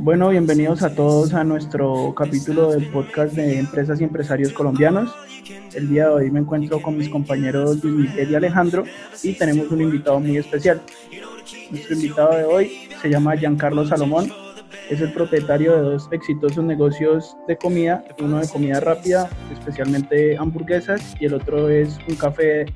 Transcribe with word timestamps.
Bueno, 0.00 0.28
bienvenidos 0.28 0.84
a 0.84 0.94
todos 0.94 1.34
a 1.34 1.42
nuestro 1.42 2.14
capítulo 2.14 2.70
del 2.70 2.86
podcast 2.86 3.34
de 3.34 3.58
Empresas 3.58 4.00
y 4.00 4.04
Empresarios 4.04 4.52
Colombianos. 4.52 5.12
El 5.74 5.88
día 5.88 6.04
de 6.04 6.10
hoy 6.10 6.30
me 6.30 6.38
encuentro 6.38 6.80
con 6.80 6.96
mis 6.96 7.08
compañeros 7.08 7.82
Luis 7.82 8.08
Miguel 8.08 8.30
y 8.30 8.34
Alejandro 8.36 8.84
y 9.24 9.34
tenemos 9.34 9.68
un 9.72 9.82
invitado 9.82 10.20
muy 10.20 10.36
especial. 10.36 10.80
Nuestro 11.72 11.96
invitado 11.96 12.36
de 12.36 12.44
hoy 12.44 12.72
se 13.02 13.10
llama 13.10 13.36
Giancarlo 13.36 13.84
Salomón, 13.86 14.30
es 14.88 15.00
el 15.00 15.12
propietario 15.12 15.74
de 15.74 15.82
dos 15.82 16.08
exitosos 16.12 16.62
negocios 16.62 17.36
de 17.48 17.56
comida, 17.56 18.04
uno 18.20 18.38
de 18.38 18.46
comida 18.46 18.78
rápida, 18.78 19.28
especialmente 19.52 20.38
hamburguesas, 20.38 21.16
y 21.18 21.26
el 21.26 21.34
otro 21.34 21.68
es 21.70 21.98
un 22.08 22.14
café 22.14 22.66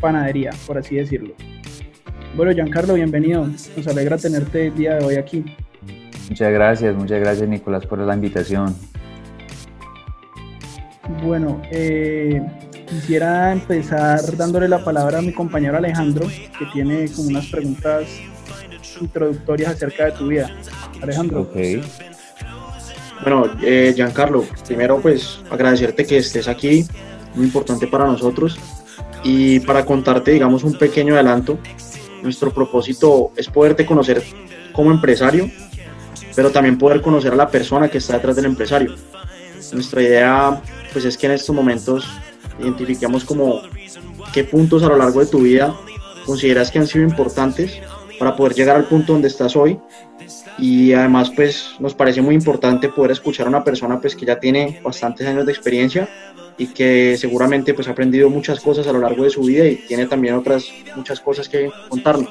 panadería, 0.00 0.52
por 0.66 0.78
así 0.78 0.96
decirlo. 0.96 1.34
Bueno, 2.34 2.52
Giancarlo, 2.52 2.94
bienvenido. 2.94 3.46
Nos 3.46 3.86
alegra 3.86 4.16
tenerte 4.16 4.68
el 4.68 4.74
día 4.74 4.96
de 4.96 5.04
hoy 5.04 5.14
aquí. 5.16 5.44
Muchas 6.28 6.52
gracias, 6.52 6.94
muchas 6.94 7.20
gracias 7.20 7.48
Nicolás 7.48 7.86
por 7.86 7.98
la 7.98 8.14
invitación. 8.14 8.74
Bueno, 11.22 11.62
eh, 11.70 12.42
quisiera 12.88 13.52
empezar 13.52 14.20
dándole 14.36 14.68
la 14.68 14.82
palabra 14.84 15.18
a 15.18 15.22
mi 15.22 15.32
compañero 15.32 15.76
Alejandro, 15.76 16.26
que 16.26 16.66
tiene 16.72 17.08
como 17.14 17.28
unas 17.28 17.46
preguntas 17.46 18.06
introductorias 19.00 19.74
acerca 19.74 20.06
de 20.06 20.12
tu 20.12 20.28
vida. 20.28 20.50
Alejandro. 21.00 21.42
Ok. 21.42 21.56
Bueno, 23.22 23.46
eh, 23.62 23.92
Giancarlo, 23.94 24.44
primero 24.66 25.00
pues 25.00 25.40
agradecerte 25.50 26.04
que 26.04 26.18
estés 26.18 26.48
aquí, 26.48 26.84
muy 27.34 27.46
importante 27.46 27.86
para 27.86 28.04
nosotros. 28.04 28.58
Y 29.24 29.60
para 29.60 29.84
contarte, 29.84 30.30
digamos, 30.30 30.62
un 30.62 30.78
pequeño 30.78 31.14
adelanto, 31.14 31.58
nuestro 32.22 32.52
propósito 32.52 33.32
es 33.36 33.48
poderte 33.48 33.84
conocer 33.86 34.22
como 34.72 34.92
empresario, 34.92 35.50
pero 36.36 36.52
también 36.52 36.78
poder 36.78 37.00
conocer 37.00 37.32
a 37.32 37.36
la 37.36 37.50
persona 37.50 37.88
que 37.88 37.98
está 37.98 38.12
detrás 38.14 38.36
del 38.36 38.44
empresario. 38.44 38.94
Nuestra 39.72 40.02
idea 40.02 40.62
pues 40.92 41.06
es 41.06 41.16
que 41.16 41.26
en 41.26 41.32
estos 41.32 41.56
momentos 41.56 42.06
identifiquemos 42.60 43.24
como 43.24 43.62
qué 44.32 44.44
puntos 44.44 44.82
a 44.82 44.88
lo 44.88 44.96
largo 44.96 45.20
de 45.20 45.26
tu 45.26 45.40
vida 45.40 45.74
consideras 46.24 46.70
que 46.70 46.78
han 46.78 46.86
sido 46.86 47.04
importantes 47.04 47.80
para 48.18 48.36
poder 48.36 48.54
llegar 48.54 48.76
al 48.76 48.84
punto 48.84 49.14
donde 49.14 49.28
estás 49.28 49.56
hoy 49.56 49.78
y 50.58 50.92
además 50.92 51.30
pues 51.34 51.74
nos 51.80 51.94
parece 51.94 52.20
muy 52.20 52.34
importante 52.34 52.88
poder 52.90 53.12
escuchar 53.12 53.46
a 53.46 53.50
una 53.50 53.64
persona 53.64 54.00
pues 54.00 54.14
que 54.14 54.26
ya 54.26 54.38
tiene 54.38 54.80
bastantes 54.84 55.26
años 55.26 55.46
de 55.46 55.52
experiencia 55.52 56.08
y 56.58 56.68
que 56.68 57.16
seguramente 57.18 57.74
pues 57.74 57.88
ha 57.88 57.92
aprendido 57.92 58.30
muchas 58.30 58.60
cosas 58.60 58.86
a 58.86 58.92
lo 58.92 59.00
largo 59.00 59.24
de 59.24 59.30
su 59.30 59.42
vida 59.42 59.66
y 59.66 59.76
tiene 59.76 60.06
también 60.06 60.34
otras 60.34 60.68
muchas 60.96 61.20
cosas 61.20 61.48
que 61.48 61.70
contarnos. 61.88 62.30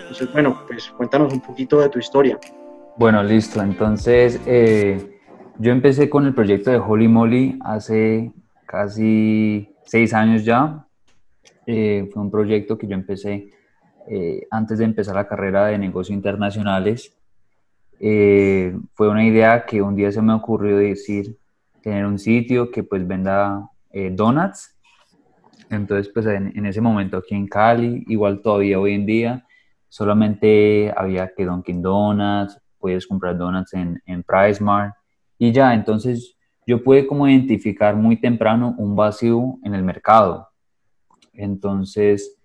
Entonces 0.00 0.32
bueno, 0.32 0.62
pues 0.66 0.92
cuéntanos 0.96 1.32
un 1.32 1.40
poquito 1.40 1.80
de 1.80 1.88
tu 1.88 1.98
historia. 1.98 2.38
Bueno, 2.94 3.22
listo. 3.22 3.62
Entonces, 3.62 4.38
eh, 4.46 5.18
yo 5.58 5.72
empecé 5.72 6.10
con 6.10 6.26
el 6.26 6.34
proyecto 6.34 6.70
de 6.70 6.76
Holy 6.76 7.08
Moly 7.08 7.58
hace 7.64 8.32
casi 8.66 9.74
seis 9.84 10.12
años 10.12 10.44
ya. 10.44 10.86
Eh, 11.66 12.10
fue 12.12 12.22
un 12.22 12.30
proyecto 12.30 12.76
que 12.76 12.86
yo 12.86 12.94
empecé 12.94 13.48
eh, 14.08 14.46
antes 14.50 14.78
de 14.78 14.84
empezar 14.84 15.14
la 15.14 15.26
carrera 15.26 15.66
de 15.66 15.78
negocios 15.78 16.14
internacionales. 16.14 17.16
fue 17.98 19.08
una 19.08 19.24
idea 19.24 19.64
que 19.64 19.80
un 19.80 19.96
día 19.96 20.12
se 20.12 20.20
me 20.20 20.34
ocurrió 20.34 20.76
decir, 20.76 21.38
tener 21.82 22.04
un 22.04 22.18
sitio 22.18 22.70
que 22.70 22.82
pues 22.82 23.06
venda 23.06 23.70
donuts. 24.12 24.76
Entonces, 25.70 26.12
pues 26.12 26.26
en, 26.26 26.52
en 26.54 26.66
ese 26.66 26.82
momento 26.82 27.16
aquí 27.16 27.34
en 27.34 27.46
Cali, 27.48 28.04
igual 28.08 28.42
todavía 28.42 28.78
hoy 28.78 28.92
en 28.94 29.06
día, 29.06 29.46
solamente 29.88 30.92
había 30.96 31.32
que 31.34 31.46
Dunkin' 31.46 31.80
Donuts, 31.82 32.61
puedes 32.82 33.06
comprar 33.06 33.38
donuts 33.38 33.72
en, 33.72 34.02
en 34.04 34.22
PriceMart 34.22 34.94
y 35.38 35.52
ya, 35.52 35.74
entonces 35.74 36.36
yo 36.66 36.84
pude 36.84 37.06
como 37.06 37.26
identificar 37.26 37.96
muy 37.96 38.16
temprano 38.16 38.74
un 38.78 38.94
vacío 38.94 39.58
en 39.64 39.74
el 39.74 39.82
mercado. 39.82 40.48
Entonces, 41.32 42.38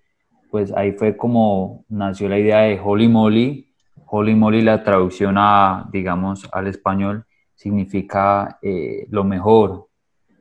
pues 0.50 0.72
ahí 0.72 0.94
fue 0.94 1.16
como 1.16 1.86
nació 1.90 2.30
la 2.30 2.40
idea 2.40 2.62
de 2.62 2.80
Holy 2.84 3.08
Moly. 3.08 3.68
Holy 4.08 4.34
Moly, 4.34 4.62
la 4.62 4.84
traducción 4.84 5.36
a, 5.38 5.88
digamos, 5.92 6.48
al 6.52 6.68
español, 6.68 7.26
significa 7.54 8.58
eh, 8.62 9.06
lo 9.10 9.24
mejor, 9.24 9.88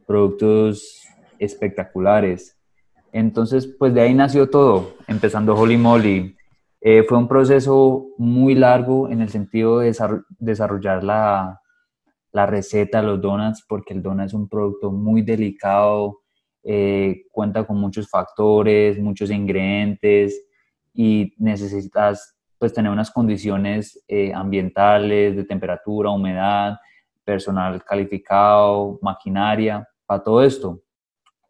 productos 0.07 1.03
espectaculares. 1.39 2.57
Entonces, 3.13 3.67
pues 3.67 3.93
de 3.93 4.03
ahí 4.03 4.15
nació 4.15 4.49
todo, 4.49 4.95
empezando 5.09 5.55
Holy 5.55 5.77
Moly, 5.77 6.37
eh, 6.81 7.03
fue 7.03 7.19
un 7.19 7.29
proceso 7.29 8.07
muy 8.19 8.55
largo 8.55 9.09
en 9.09 9.21
el 9.21 9.29
sentido 9.29 9.81
de 9.81 9.97
desarrollar 10.39 11.03
la, 11.03 11.61
la 12.33 12.47
receta 12.47 13.03
los 13.03 13.21
donuts, 13.21 13.65
porque 13.67 13.95
el 13.95 14.03
donut 14.03 14.27
es 14.27 14.35
un 14.35 14.49
producto 14.49 14.93
muy 14.93 15.23
delicado, 15.23 16.21
eh, 16.63 17.23
cuenta 17.33 17.65
con 17.65 17.79
muchos 17.79 18.09
factores, 18.09 18.99
muchos 18.99 19.31
ingredientes 19.31 20.47
y 20.93 21.33
necesitas 21.39 22.37
pues 22.59 22.73
tener 22.73 22.91
unas 22.91 23.11
condiciones 23.11 24.03
eh, 24.09 24.33
ambientales, 24.35 25.37
de 25.37 25.45
temperatura, 25.45 26.11
humedad, 26.11 26.77
personal 27.25 27.83
calificado, 27.85 28.99
maquinaria, 29.01 29.87
para 30.07 30.23
todo 30.23 30.43
esto. 30.43 30.83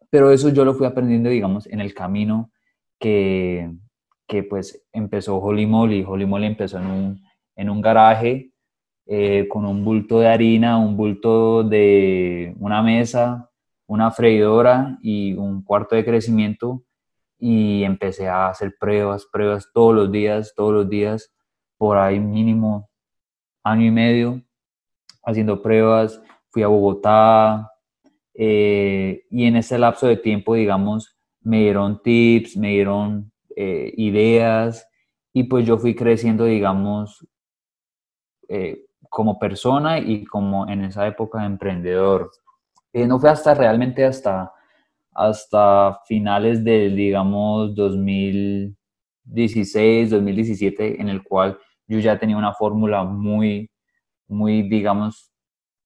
Pero 0.09 0.31
eso 0.31 0.49
yo 0.49 0.63
lo 0.63 0.73
fui 0.73 0.85
aprendiendo, 0.85 1.29
digamos, 1.29 1.67
en 1.67 1.81
el 1.81 1.93
camino 1.93 2.51
que, 2.99 3.69
que 4.27 4.43
pues 4.43 4.85
empezó 4.91 5.37
Holy 5.37 5.65
Moly. 5.65 6.03
Holy 6.03 6.25
Moly 6.25 6.47
empezó 6.47 6.77
en 6.77 6.87
un, 6.87 7.21
en 7.55 7.69
un 7.69 7.81
garaje 7.81 8.51
eh, 9.05 9.47
con 9.49 9.65
un 9.65 9.85
bulto 9.85 10.19
de 10.19 10.27
harina, 10.27 10.77
un 10.77 10.97
bulto 10.97 11.63
de 11.63 12.53
una 12.59 12.83
mesa, 12.83 13.49
una 13.87 14.11
freidora 14.11 14.97
y 15.01 15.33
un 15.33 15.63
cuarto 15.63 15.95
de 15.95 16.03
crecimiento 16.03 16.83
y 17.39 17.83
empecé 17.83 18.27
a 18.27 18.49
hacer 18.49 18.75
pruebas, 18.77 19.25
pruebas 19.31 19.69
todos 19.73 19.95
los 19.95 20.11
días, 20.11 20.53
todos 20.55 20.73
los 20.73 20.89
días, 20.89 21.33
por 21.77 21.97
ahí 21.97 22.19
mínimo 22.19 22.89
año 23.63 23.85
y 23.85 23.91
medio, 23.91 24.41
haciendo 25.23 25.61
pruebas, 25.61 26.21
fui 26.49 26.63
a 26.63 26.67
Bogotá 26.67 27.71
eh, 28.33 29.23
y 29.29 29.45
en 29.45 29.55
ese 29.55 29.77
lapso 29.77 30.07
de 30.07 30.17
tiempo, 30.17 30.55
digamos, 30.55 31.17
me 31.41 31.61
dieron 31.61 32.01
tips, 32.01 32.57
me 32.57 32.69
dieron 32.69 33.31
eh, 33.59 33.91
ideas 33.97 34.87
y 35.33 35.45
pues 35.45 35.65
yo 35.65 35.79
fui 35.79 35.95
creciendo, 35.95 36.45
digamos, 36.45 37.27
eh, 38.47 38.85
como 39.09 39.39
persona 39.39 39.97
y 39.97 40.25
como 40.25 40.69
en 40.69 40.83
esa 40.83 41.07
época 41.07 41.39
de 41.39 41.47
emprendedor. 41.47 42.29
Eh, 42.93 43.07
no 43.07 43.19
fue 43.19 43.31
hasta 43.31 43.55
realmente 43.55 44.05
hasta, 44.05 44.53
hasta 45.11 45.99
finales 46.05 46.63
del, 46.63 46.95
digamos, 46.95 47.73
2016, 47.73 50.11
2017, 50.11 51.01
en 51.01 51.09
el 51.09 51.23
cual 51.23 51.57
yo 51.87 51.97
ya 51.97 52.19
tenía 52.19 52.37
una 52.37 52.53
fórmula 52.53 53.05
muy, 53.05 53.71
muy, 54.27 54.69
digamos, 54.69 55.31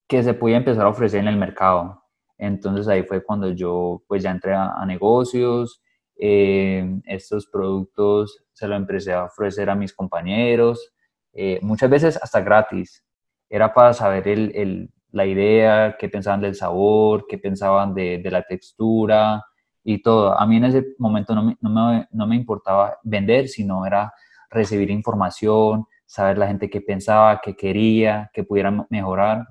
que 0.10 0.24
se 0.24 0.34
podía 0.34 0.58
empezar 0.58 0.86
a 0.86 0.90
ofrecer 0.90 1.22
en 1.22 1.30
el 1.30 1.38
mercado. 1.38 2.04
Entonces 2.38 2.90
ahí 2.90 3.04
fue 3.04 3.24
cuando 3.24 3.50
yo 3.52 4.04
pues 4.08 4.24
ya 4.24 4.32
entré 4.32 4.54
a 4.56 4.86
negocios, 4.86 5.82
eh, 6.24 7.02
estos 7.06 7.48
productos 7.48 8.44
se 8.54 8.68
los 8.68 8.78
empecé 8.78 9.12
a 9.12 9.26
ofrecer 9.26 9.72
a 9.72 9.76
mis 9.76 9.92
compañeros, 9.92 10.94
eh, 11.34 11.58
muchas 11.64 11.90
veces 11.90 12.20
hasta 12.22 12.42
gratis. 12.42 13.04
Era 13.50 13.74
para 13.74 13.92
saber 13.94 14.28
el, 14.28 14.92
la 15.12 15.26
idea, 15.26 15.96
qué 15.98 16.10
pensaban 16.10 16.42
del 16.42 16.54
sabor, 16.54 17.26
qué 17.28 17.40
pensaban 17.40 17.96
de, 17.96 18.22
la 18.30 18.44
textura 18.44 19.44
y 19.84 20.04
todo. 20.04 20.40
A 20.40 20.46
mí 20.46 20.58
en 20.58 20.66
ese 20.66 20.86
momento 21.00 21.34
no 21.34 21.44
me, 21.44 21.58
no, 21.60 21.70
me, 21.72 22.08
no 22.12 22.28
me 22.28 22.36
importaba 22.36 23.00
vender, 23.02 23.48
sino 23.48 23.84
era 23.88 24.14
recibir 24.52 24.92
información, 24.92 25.88
saber 26.06 26.38
la 26.38 26.46
gente 26.46 26.70
qué 26.70 26.82
pensaba, 26.82 27.42
qué 27.44 27.56
quería, 27.56 28.30
qué 28.32 28.44
pudiera 28.44 28.86
mejorar. 28.92 29.48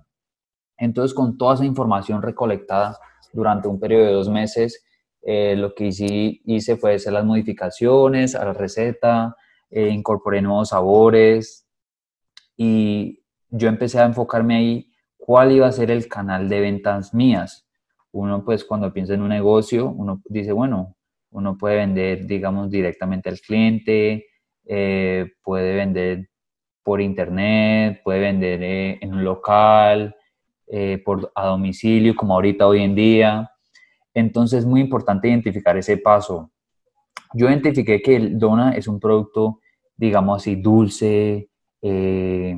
Entonces, 0.78 1.14
con 1.14 1.36
toda 1.36 1.54
esa 1.54 1.64
información 1.64 2.22
recolectada 2.22 2.96
durante 3.32 3.66
un 3.66 3.80
periodo 3.80 4.04
de 4.04 4.12
dos 4.12 4.28
meses, 4.28 4.84
eh, 5.22 5.54
lo 5.56 5.74
que 5.74 5.88
hice, 6.44 6.76
fue 6.76 6.94
hacer 6.94 7.12
las 7.12 7.24
modificaciones 7.24 8.34
a 8.34 8.44
la 8.44 8.52
receta, 8.54 9.36
eh, 9.70 9.88
incorporé 9.88 10.40
nuevos 10.40 10.70
sabores 10.70 11.66
y 12.56 13.22
yo 13.50 13.68
empecé 13.68 13.98
a 14.00 14.06
enfocarme 14.06 14.56
ahí 14.56 14.92
cuál 15.18 15.52
iba 15.52 15.66
a 15.66 15.72
ser 15.72 15.90
el 15.90 16.08
canal 16.08 16.48
de 16.48 16.60
ventas 16.60 17.12
mías. 17.12 17.66
Uno 18.12 18.44
pues 18.44 18.64
cuando 18.64 18.92
piensa 18.92 19.14
en 19.14 19.22
un 19.22 19.28
negocio, 19.28 19.88
uno 19.88 20.22
dice, 20.24 20.52
bueno, 20.52 20.96
uno 21.30 21.56
puede 21.56 21.76
vender, 21.76 22.26
digamos, 22.26 22.70
directamente 22.70 23.28
al 23.28 23.38
cliente, 23.40 24.26
eh, 24.66 25.32
puede 25.42 25.76
vender 25.76 26.30
por 26.82 27.00
internet, 27.00 28.00
puede 28.02 28.20
vender 28.20 28.62
en 29.00 29.12
un 29.12 29.22
local, 29.22 30.16
por, 31.04 31.30
a 31.34 31.46
domicilio, 31.46 32.14
como 32.16 32.34
ahorita 32.34 32.66
hoy 32.66 32.82
en 32.82 32.94
día. 32.94 33.50
Entonces 34.14 34.60
es 34.60 34.66
muy 34.66 34.80
importante 34.80 35.28
identificar 35.28 35.76
ese 35.76 35.96
paso. 35.98 36.50
Yo 37.34 37.48
identifiqué 37.48 38.02
que 38.02 38.16
el 38.16 38.38
Dona 38.38 38.72
es 38.72 38.88
un 38.88 38.98
producto, 38.98 39.60
digamos 39.96 40.42
así, 40.42 40.56
dulce, 40.56 41.48
eh, 41.82 42.56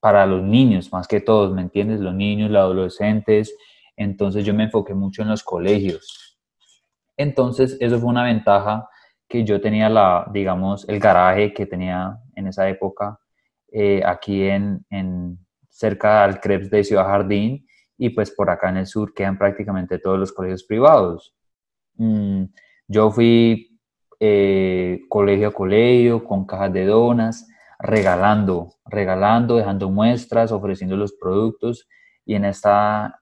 para 0.00 0.26
los 0.26 0.42
niños, 0.42 0.92
más 0.92 1.06
que 1.06 1.20
todos, 1.20 1.54
¿me 1.54 1.62
entiendes? 1.62 2.00
Los 2.00 2.14
niños, 2.14 2.50
los 2.50 2.60
adolescentes. 2.60 3.56
Entonces 3.96 4.44
yo 4.44 4.52
me 4.52 4.64
enfoqué 4.64 4.94
mucho 4.94 5.22
en 5.22 5.28
los 5.28 5.44
colegios. 5.44 6.38
Entonces 7.16 7.76
eso 7.80 8.00
fue 8.00 8.08
una 8.08 8.24
ventaja 8.24 8.88
que 9.28 9.44
yo 9.44 9.60
tenía 9.60 9.88
la, 9.88 10.28
digamos, 10.32 10.88
el 10.88 10.98
garaje 10.98 11.54
que 11.54 11.66
tenía 11.66 12.18
en 12.34 12.48
esa 12.48 12.68
época 12.68 13.18
eh, 13.70 14.02
aquí 14.04 14.42
en, 14.42 14.84
en, 14.90 15.38
cerca 15.70 16.26
del 16.26 16.40
Krebs 16.40 16.68
de 16.68 16.84
Ciudad 16.84 17.06
Jardín 17.06 17.66
y 18.02 18.10
pues 18.10 18.32
por 18.32 18.50
acá 18.50 18.70
en 18.70 18.78
el 18.78 18.86
sur 18.86 19.14
quedan 19.14 19.38
prácticamente 19.38 20.00
todos 20.00 20.18
los 20.18 20.32
colegios 20.32 20.64
privados. 20.64 21.36
Mm, 21.94 22.46
yo 22.88 23.12
fui 23.12 23.78
eh, 24.18 25.02
colegio 25.08 25.46
a 25.46 25.52
colegio 25.52 26.24
con 26.24 26.44
cajas 26.44 26.72
de 26.72 26.84
donas, 26.84 27.48
regalando, 27.78 28.74
regalando, 28.86 29.56
dejando 29.56 29.88
muestras, 29.88 30.50
ofreciendo 30.50 30.96
los 30.96 31.12
productos 31.12 31.88
y 32.26 32.34
en 32.34 32.44
esta 32.44 33.20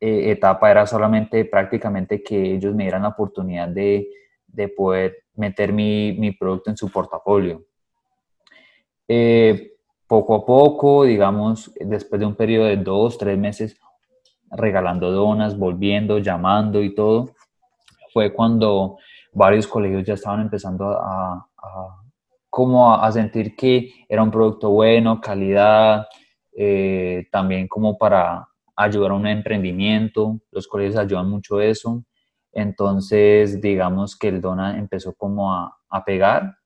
eh, 0.00 0.32
etapa 0.32 0.72
era 0.72 0.88
solamente 0.88 1.44
prácticamente 1.44 2.20
que 2.20 2.54
ellos 2.54 2.74
me 2.74 2.82
dieran 2.82 3.02
la 3.02 3.10
oportunidad 3.10 3.68
de, 3.68 4.08
de 4.48 4.68
poder 4.70 5.18
meter 5.34 5.72
mi, 5.72 6.16
mi, 6.18 6.32
producto 6.32 6.70
en 6.70 6.76
su 6.76 6.90
portafolio. 6.90 7.64
Eh, 9.06 9.74
poco 10.08 10.34
a 10.34 10.44
poco, 10.44 11.04
digamos, 11.04 11.72
después 11.78 12.18
de 12.18 12.26
un 12.26 12.34
periodo 12.34 12.66
de 12.66 12.76
dos, 12.76 13.16
tres 13.16 13.38
meses, 13.38 13.78
regalando 14.50 15.10
donas, 15.10 15.56
volviendo, 15.56 16.18
llamando 16.18 16.82
y 16.82 16.94
todo, 16.94 17.30
fue 18.12 18.32
cuando 18.32 18.98
varios 19.32 19.66
colegios 19.66 20.04
ya 20.04 20.14
estaban 20.14 20.40
empezando 20.40 20.90
a, 20.90 21.46
como 22.48 22.94
a, 22.94 23.10
sentir 23.12 23.54
que 23.54 23.92
era 24.08 24.22
un 24.22 24.30
producto 24.30 24.70
bueno, 24.70 25.20
calidad, 25.20 26.06
eh, 26.52 27.26
también 27.30 27.68
como 27.68 27.96
para 27.96 28.48
ayudar 28.74 29.12
a 29.12 29.14
un 29.14 29.26
emprendimiento, 29.26 30.40
los 30.50 30.66
colegios 30.66 30.96
ayudan 30.96 31.30
mucho 31.30 31.60
eso, 31.60 32.02
entonces 32.52 33.60
digamos 33.60 34.16
que 34.16 34.28
el 34.28 34.40
Dona 34.40 34.76
empezó 34.78 35.14
como 35.14 35.54
a, 35.54 35.78
a 35.88 36.04
pegar 36.04 36.56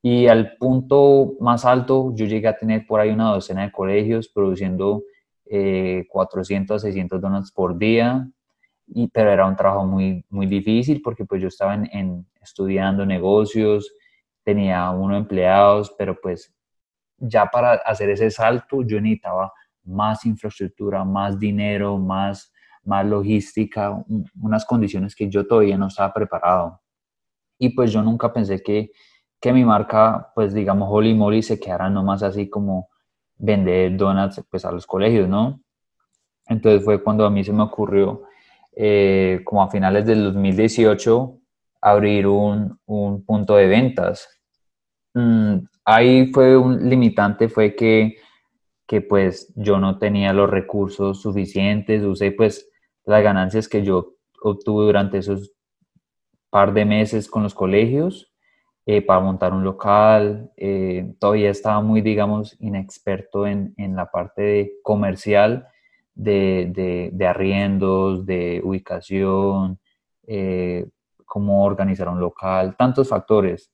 y 0.00 0.28
al 0.28 0.56
punto 0.56 1.34
más 1.40 1.64
alto 1.64 2.12
yo 2.14 2.26
llegué 2.26 2.46
a 2.46 2.56
tener 2.56 2.86
por 2.86 3.00
ahí 3.00 3.10
una 3.10 3.32
docena 3.32 3.62
de 3.62 3.72
colegios 3.72 4.28
produciendo 4.28 5.02
400 6.08 6.76
a 6.76 6.86
600 6.86 7.20
donuts 7.20 7.52
por 7.52 7.78
día, 7.78 8.28
y, 8.86 9.08
pero 9.08 9.30
era 9.30 9.46
un 9.46 9.56
trabajo 9.56 9.84
muy, 9.84 10.24
muy 10.30 10.46
difícil 10.46 11.02
porque 11.02 11.24
pues 11.24 11.42
yo 11.42 11.48
estaba 11.48 11.74
en, 11.74 12.26
estudiando 12.40 13.04
negocios, 13.04 13.92
tenía 14.42 14.90
uno 14.90 15.16
empleados, 15.16 15.94
pero 15.98 16.18
pues 16.20 16.54
ya 17.18 17.46
para 17.46 17.74
hacer 17.74 18.10
ese 18.10 18.30
salto 18.30 18.82
yo 18.82 19.00
necesitaba 19.00 19.52
más 19.84 20.24
infraestructura, 20.24 21.04
más 21.04 21.38
dinero, 21.38 21.98
más, 21.98 22.52
más 22.84 23.04
logística, 23.06 24.04
unas 24.40 24.64
condiciones 24.64 25.14
que 25.14 25.28
yo 25.28 25.46
todavía 25.46 25.76
no 25.76 25.88
estaba 25.88 26.12
preparado. 26.12 26.80
Y 27.58 27.70
pues 27.70 27.92
yo 27.92 28.02
nunca 28.02 28.32
pensé 28.32 28.62
que, 28.62 28.90
que 29.40 29.52
mi 29.52 29.64
marca, 29.64 30.30
pues 30.34 30.54
digamos, 30.54 30.88
Holy 30.90 31.14
Moly 31.14 31.42
se 31.42 31.58
quedara 31.58 31.90
nomás 31.90 32.22
así 32.22 32.48
como 32.48 32.88
vender 33.38 33.96
donuts 33.96 34.42
pues, 34.50 34.64
a 34.64 34.72
los 34.72 34.86
colegios, 34.86 35.28
¿no? 35.28 35.60
Entonces 36.46 36.84
fue 36.84 37.02
cuando 37.02 37.24
a 37.24 37.30
mí 37.30 37.44
se 37.44 37.52
me 37.52 37.62
ocurrió, 37.62 38.24
eh, 38.74 39.40
como 39.44 39.62
a 39.62 39.70
finales 39.70 40.06
del 40.06 40.24
2018, 40.24 41.38
abrir 41.80 42.26
un, 42.26 42.78
un 42.86 43.24
punto 43.24 43.56
de 43.56 43.66
ventas. 43.66 44.28
Mm, 45.14 45.58
ahí 45.84 46.32
fue 46.32 46.56
un 46.56 46.88
limitante, 46.88 47.48
fue 47.48 47.74
que, 47.74 48.16
que 48.86 49.00
pues 49.00 49.52
yo 49.56 49.78
no 49.78 49.98
tenía 49.98 50.32
los 50.32 50.50
recursos 50.50 51.20
suficientes, 51.20 52.02
usé 52.02 52.32
pues 52.32 52.68
las 53.04 53.22
ganancias 53.22 53.68
que 53.68 53.82
yo 53.82 54.14
obtuve 54.42 54.86
durante 54.86 55.18
esos 55.18 55.52
par 56.50 56.72
de 56.72 56.84
meses 56.84 57.28
con 57.28 57.42
los 57.42 57.54
colegios 57.54 58.27
eh, 58.90 59.02
para 59.02 59.20
montar 59.20 59.52
un 59.52 59.64
local. 59.64 60.50
Eh, 60.56 61.12
todavía 61.18 61.50
estaba 61.50 61.82
muy, 61.82 62.00
digamos, 62.00 62.56
inexperto 62.58 63.46
en, 63.46 63.74
en 63.76 63.94
la 63.94 64.10
parte 64.10 64.40
de 64.40 64.72
comercial 64.82 65.68
de, 66.14 66.72
de, 66.74 67.10
de, 67.12 67.26
arriendos, 67.26 68.24
de 68.24 68.62
ubicación, 68.64 69.78
eh, 70.26 70.86
cómo 71.26 71.64
organizar 71.66 72.08
un 72.08 72.18
local, 72.18 72.76
tantos 72.78 73.10
factores. 73.10 73.70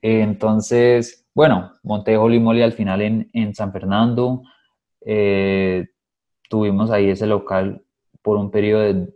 entonces, 0.00 1.26
bueno, 1.34 1.72
monté 1.82 2.16
Holy 2.16 2.38
Moly 2.38 2.62
al 2.62 2.74
final 2.74 3.02
en, 3.02 3.28
en 3.32 3.52
San 3.56 3.72
Fernando. 3.72 4.42
tuvimos 6.48 6.92
ahí 6.92 7.10
ese 7.10 7.26
local 7.26 7.82
por 8.22 8.36
un 8.36 8.52
periodo 8.52 8.82
de 8.82 9.08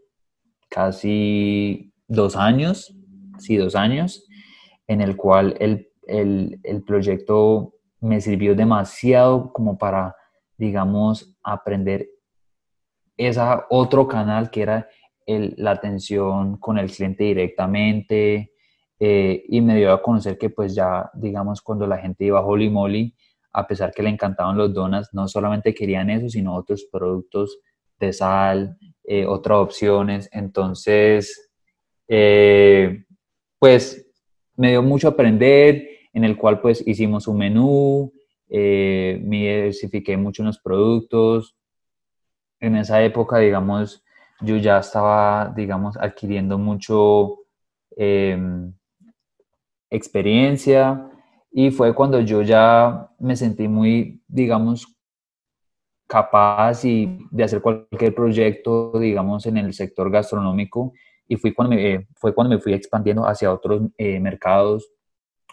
casi 0.68 1.92
dos 2.08 2.34
años, 2.34 2.92
sí, 3.38 3.56
dos 3.56 3.76
años 3.76 4.25
en 4.86 5.00
el 5.00 5.16
cual 5.16 5.56
el, 5.60 5.90
el, 6.06 6.60
el 6.62 6.82
proyecto 6.82 7.74
me 8.00 8.20
sirvió 8.20 8.54
demasiado 8.54 9.52
como 9.52 9.78
para, 9.78 10.14
digamos, 10.56 11.36
aprender 11.42 12.08
esa 13.16 13.66
otro 13.70 14.06
canal 14.06 14.50
que 14.50 14.62
era 14.62 14.88
el, 15.26 15.54
la 15.56 15.72
atención 15.72 16.58
con 16.58 16.78
el 16.78 16.90
cliente 16.90 17.24
directamente 17.24 18.52
eh, 18.98 19.44
y 19.48 19.60
me 19.60 19.76
dio 19.76 19.92
a 19.92 20.02
conocer 20.02 20.38
que 20.38 20.50
pues 20.50 20.74
ya, 20.74 21.10
digamos, 21.14 21.60
cuando 21.60 21.86
la 21.86 21.98
gente 21.98 22.24
iba 22.24 22.38
a 22.38 22.44
Holy 22.44 22.70
Moly, 22.70 23.14
a 23.52 23.66
pesar 23.66 23.92
que 23.92 24.02
le 24.02 24.10
encantaban 24.10 24.56
los 24.56 24.72
donas, 24.72 25.08
no 25.12 25.28
solamente 25.28 25.74
querían 25.74 26.10
eso, 26.10 26.28
sino 26.28 26.54
otros 26.54 26.86
productos 26.90 27.58
de 27.98 28.12
sal, 28.12 28.76
eh, 29.04 29.26
otras 29.26 29.58
opciones. 29.58 30.28
Entonces, 30.32 31.50
eh, 32.08 33.04
pues 33.58 34.05
me 34.56 34.70
dio 34.70 34.82
mucho 34.82 35.08
aprender, 35.08 35.88
en 36.12 36.24
el 36.24 36.36
cual 36.36 36.60
pues 36.60 36.86
hicimos 36.86 37.28
un 37.28 37.38
menú, 37.38 38.12
eh, 38.48 39.20
me 39.24 39.36
diversifiqué 39.36 40.16
mucho 40.16 40.42
en 40.42 40.46
los 40.46 40.58
productos. 40.58 41.56
En 42.60 42.76
esa 42.76 43.02
época, 43.02 43.38
digamos, 43.38 44.02
yo 44.40 44.56
ya 44.56 44.78
estaba, 44.78 45.52
digamos, 45.54 45.96
adquiriendo 45.96 46.58
mucho 46.58 47.38
em, 47.96 48.72
experiencia 49.90 51.10
y 51.52 51.70
fue 51.70 51.94
cuando 51.94 52.20
yo 52.20 52.42
ya 52.42 53.10
me 53.18 53.36
sentí 53.36 53.68
muy, 53.68 54.22
digamos, 54.26 54.94
capaz 56.06 56.84
y 56.84 57.18
de 57.30 57.44
hacer 57.44 57.60
cualquier 57.60 58.14
proyecto, 58.14 58.92
digamos, 58.98 59.46
en 59.46 59.56
el 59.56 59.74
sector 59.74 60.10
gastronómico 60.10 60.92
y 61.28 61.36
fui 61.36 61.52
cuando 61.52 61.74
me, 61.74 62.06
fue 62.14 62.34
cuando 62.34 62.54
me 62.54 62.60
fui 62.60 62.72
expandiendo 62.72 63.26
hacia 63.26 63.52
otros 63.52 63.82
eh, 63.98 64.20
mercados. 64.20 64.88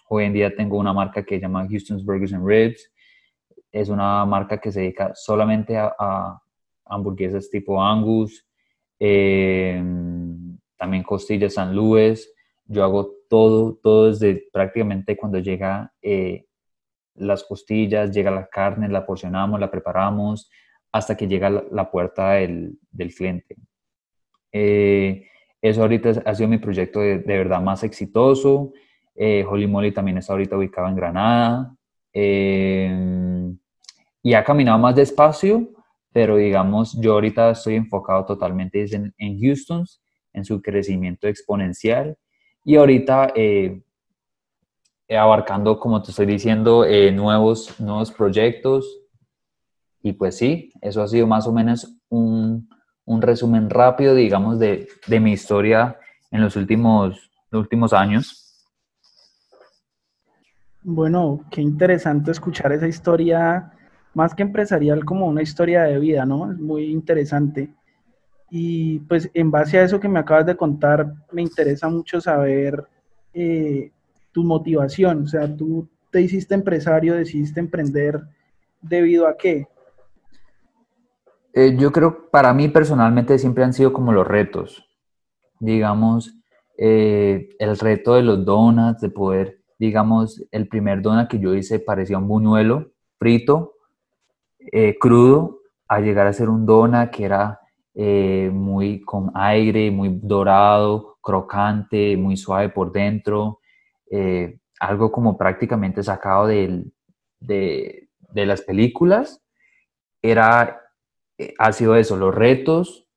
Hoy 0.09 0.25
en 0.25 0.33
día 0.33 0.55
tengo 0.55 0.77
una 0.77 0.93
marca 0.93 1.23
que 1.23 1.35
se 1.35 1.41
llama 1.41 1.67
Houston's 1.67 2.05
Burgers 2.05 2.33
and 2.33 2.45
Ribs. 2.45 2.91
Es 3.71 3.89
una 3.89 4.25
marca 4.25 4.59
que 4.59 4.71
se 4.71 4.81
dedica 4.81 5.11
solamente 5.15 5.77
a, 5.77 6.39
hamburguesas 6.85 7.49
tipo 7.49 7.81
Angus, 7.81 8.45
em, 8.99 10.57
también 10.77 11.01
costillas 11.01 11.55
San 11.55 11.75
Luis. 11.75 12.29
Yo 12.65 12.83
hago 12.83 13.15
todo, 13.29 13.79
todo 13.81 14.09
desde 14.09 14.47
prácticamente 14.51 15.17
cuando 15.17 15.39
llega 15.39 15.91
eh, 16.01 16.45
las 17.15 17.43
costillas, 17.43 18.11
llega 18.11 18.29
la 18.29 18.47
carne, 18.47 18.89
la 18.89 19.05
porcionamos, 19.05 19.59
la 19.59 19.71
preparamos, 19.71 20.51
hasta 20.91 21.17
que 21.17 21.27
llega 21.27 21.47
a 21.47 21.63
la, 21.71 21.89
puerta 21.89 22.33
del, 22.33 22.77
del 22.91 23.13
cliente. 23.15 23.55
Eh, 24.51 25.27
eso 25.63 25.81
ahorita 25.81 26.21
ha 26.25 26.35
sido 26.35 26.49
mi 26.49 26.57
proyecto 26.57 26.99
de, 26.99 27.19
verdad 27.19 27.61
más 27.61 27.85
exitoso. 27.85 28.73
Eh, 29.15 29.45
Holy 29.49 29.65
Moly 29.65 29.93
también 29.93 30.17
está 30.17 30.33
ahorita 30.33 30.57
ubicado 30.57 30.89
en 30.89 30.95
Granada. 30.97 31.73
Eh, 32.11 33.49
y 34.21 34.33
ha 34.33 34.43
caminado 34.43 34.77
más 34.77 34.93
despacio, 34.93 35.69
pero 36.11 36.35
digamos, 36.35 36.99
yo 36.99 37.13
ahorita 37.13 37.51
estoy 37.51 37.75
enfocado 37.75 38.25
totalmente 38.25 38.83
en, 38.93 39.13
en 39.17 39.39
Houston, 39.39 39.85
en 40.33 40.43
su 40.43 40.61
crecimiento 40.61 41.29
exponencial. 41.29 42.17
Y 42.65 42.75
ahorita 42.75 43.31
eh, 43.33 43.81
abarcando, 45.17 45.79
como 45.79 46.01
te 46.01 46.11
estoy 46.11 46.25
diciendo, 46.25 46.85
nuevos, 47.13 47.79
nuevos 47.79 48.11
proyectos. 48.11 48.99
Y 50.01 50.11
pues 50.11 50.35
sí, 50.35 50.73
eso 50.81 51.01
ha 51.01 51.07
sido 51.07 51.25
más 51.25 51.47
o 51.47 51.53
menos 51.53 51.95
un, 52.09 52.67
un 53.05 53.21
resumen 53.21 53.69
rápido, 53.69 54.15
digamos, 54.15 54.59
de, 54.59 54.87
de 55.07 55.19
mi 55.19 55.33
historia 55.33 55.97
en 56.31 56.41
los 56.41 56.55
últimos, 56.55 57.31
los 57.51 57.61
últimos 57.61 57.93
años. 57.93 58.65
Bueno, 60.81 61.41
qué 61.49 61.61
interesante 61.61 62.31
escuchar 62.31 62.73
esa 62.73 62.87
historia, 62.87 63.71
más 64.13 64.33
que 64.35 64.43
empresarial, 64.43 65.05
como 65.05 65.27
una 65.27 65.41
historia 65.41 65.83
de 65.83 65.99
vida, 65.99 66.25
¿no? 66.25 66.51
Es 66.51 66.59
muy 66.59 66.85
interesante. 66.85 67.69
Y 68.49 68.99
pues 68.99 69.29
en 69.33 69.49
base 69.49 69.79
a 69.79 69.83
eso 69.83 69.99
que 69.99 70.09
me 70.09 70.19
acabas 70.19 70.45
de 70.45 70.57
contar, 70.57 71.13
me 71.31 71.41
interesa 71.41 71.89
mucho 71.89 72.21
saber 72.21 72.85
eh, 73.33 73.91
tu 74.31 74.43
motivación. 74.43 75.23
O 75.23 75.27
sea, 75.27 75.53
tú 75.55 75.87
te 76.11 76.21
hiciste 76.21 76.53
empresario, 76.53 77.15
decidiste 77.15 77.59
emprender 77.59 78.21
¿Debido 78.83 79.27
a 79.27 79.37
qué? 79.37 79.65
Eh, 81.55 81.75
yo 81.77 81.91
creo, 81.91 82.31
para 82.31 82.51
mí 82.53 82.67
personalmente 82.67 83.37
siempre 83.37 83.63
han 83.63 83.73
sido 83.73 83.93
como 83.93 84.11
los 84.11 84.27
retos. 84.27 84.89
Digamos, 85.59 86.35
eh, 86.77 87.49
el 87.59 87.77
reto 87.77 88.15
de 88.15 88.23
los 88.23 88.43
donuts, 88.43 89.01
de 89.01 89.09
poder, 89.11 89.59
digamos, 89.77 90.43
el 90.51 90.67
primer 90.67 91.01
donut 91.01 91.27
que 91.27 91.39
yo 91.39 91.53
hice 91.53 91.79
parecía 91.79 92.17
un 92.17 92.27
buñuelo 92.27 92.91
frito, 93.19 93.73
eh, 94.71 94.97
crudo, 94.99 95.59
a 95.87 95.99
llegar 95.99 96.25
a 96.25 96.33
ser 96.33 96.49
un 96.49 96.65
donut 96.65 97.11
que 97.11 97.25
era 97.25 97.59
muy 97.95 99.01
con 99.01 99.29
aire, 99.35 99.91
muy 99.91 100.19
dorado, 100.23 101.19
crocante, 101.21 102.17
muy 102.17 102.35
suave 102.35 102.69
por 102.69 102.91
dentro, 102.91 103.59
algo 104.79 105.11
como 105.11 105.37
prácticamente 105.37 106.01
sacado 106.01 106.47
de, 106.47 106.83
de 107.39 108.45
las 108.47 108.61
películas. 108.63 109.43
Era 110.23 110.82
ha 111.57 111.71
sido 111.71 111.95
eso, 111.95 112.17
los 112.17 112.33
retos 112.33 113.07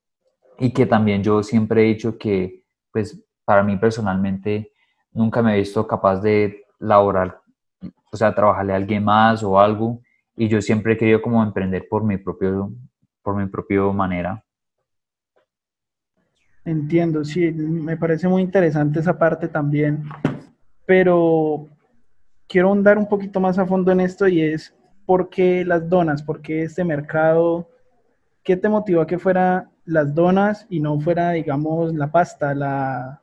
y 0.58 0.72
que 0.72 0.86
también 0.86 1.22
yo 1.22 1.42
siempre 1.42 1.82
he 1.82 1.88
dicho 1.88 2.18
que, 2.18 2.64
pues, 2.92 3.22
para 3.44 3.62
mí 3.62 3.76
personalmente 3.76 4.72
nunca 5.12 5.42
me 5.42 5.54
he 5.54 5.58
visto 5.58 5.86
capaz 5.86 6.20
de 6.20 6.64
laborar, 6.78 7.40
o 8.12 8.16
sea, 8.16 8.34
trabajarle 8.34 8.72
a 8.72 8.76
alguien 8.76 9.04
más 9.04 9.42
o 9.42 9.58
algo 9.58 10.00
y 10.36 10.48
yo 10.48 10.60
siempre 10.60 10.94
he 10.94 10.96
querido 10.96 11.22
como 11.22 11.42
emprender 11.42 11.86
por 11.88 12.04
mi 12.04 12.18
propio, 12.18 12.72
por 13.22 13.36
mi 13.36 13.46
propio 13.46 13.92
manera. 13.92 14.42
Entiendo, 16.64 17.24
sí, 17.24 17.52
me 17.52 17.96
parece 17.96 18.28
muy 18.28 18.42
interesante 18.42 18.98
esa 18.98 19.16
parte 19.16 19.46
también, 19.46 20.02
pero 20.84 21.68
quiero 22.48 22.72
andar 22.72 22.98
un 22.98 23.08
poquito 23.08 23.38
más 23.38 23.58
a 23.58 23.66
fondo 23.66 23.92
en 23.92 24.00
esto 24.00 24.26
y 24.26 24.40
es 24.40 24.74
por 25.06 25.30
qué 25.30 25.64
las 25.64 25.88
donas, 25.88 26.22
por 26.22 26.42
qué 26.42 26.62
este 26.62 26.82
mercado 26.82 27.68
¿qué 28.46 28.56
te 28.56 28.68
motivó 28.68 29.00
a 29.00 29.06
que 29.08 29.18
fuera 29.18 29.68
las 29.84 30.14
donas 30.14 30.66
y 30.70 30.78
no 30.78 31.00
fuera, 31.00 31.32
digamos, 31.32 31.92
la 31.92 32.12
pasta, 32.12 32.54
la 32.54 33.20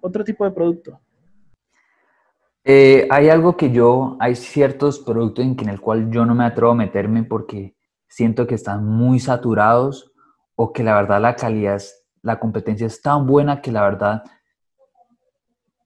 otro 0.00 0.24
tipo 0.24 0.44
de 0.44 0.50
producto? 0.50 0.98
Eh, 2.64 3.06
hay 3.10 3.28
algo 3.28 3.54
que 3.54 3.70
yo, 3.70 4.16
hay 4.18 4.34
ciertos 4.34 4.98
productos 4.98 5.44
en, 5.44 5.60
en 5.60 5.68
el 5.68 5.80
cual 5.80 6.10
yo 6.10 6.24
no 6.24 6.34
me 6.34 6.46
atrevo 6.46 6.72
a 6.72 6.74
meterme 6.74 7.22
porque 7.22 7.76
siento 8.08 8.46
que 8.46 8.54
están 8.54 8.84
muy 8.84 9.20
saturados 9.20 10.10
o 10.56 10.72
que 10.72 10.82
la 10.82 10.94
verdad 10.94 11.20
la 11.20 11.36
calidad, 11.36 11.82
la 12.22 12.40
competencia 12.40 12.86
es 12.86 13.02
tan 13.02 13.26
buena 13.26 13.60
que 13.60 13.70
la 13.70 13.82
verdad 13.82 14.24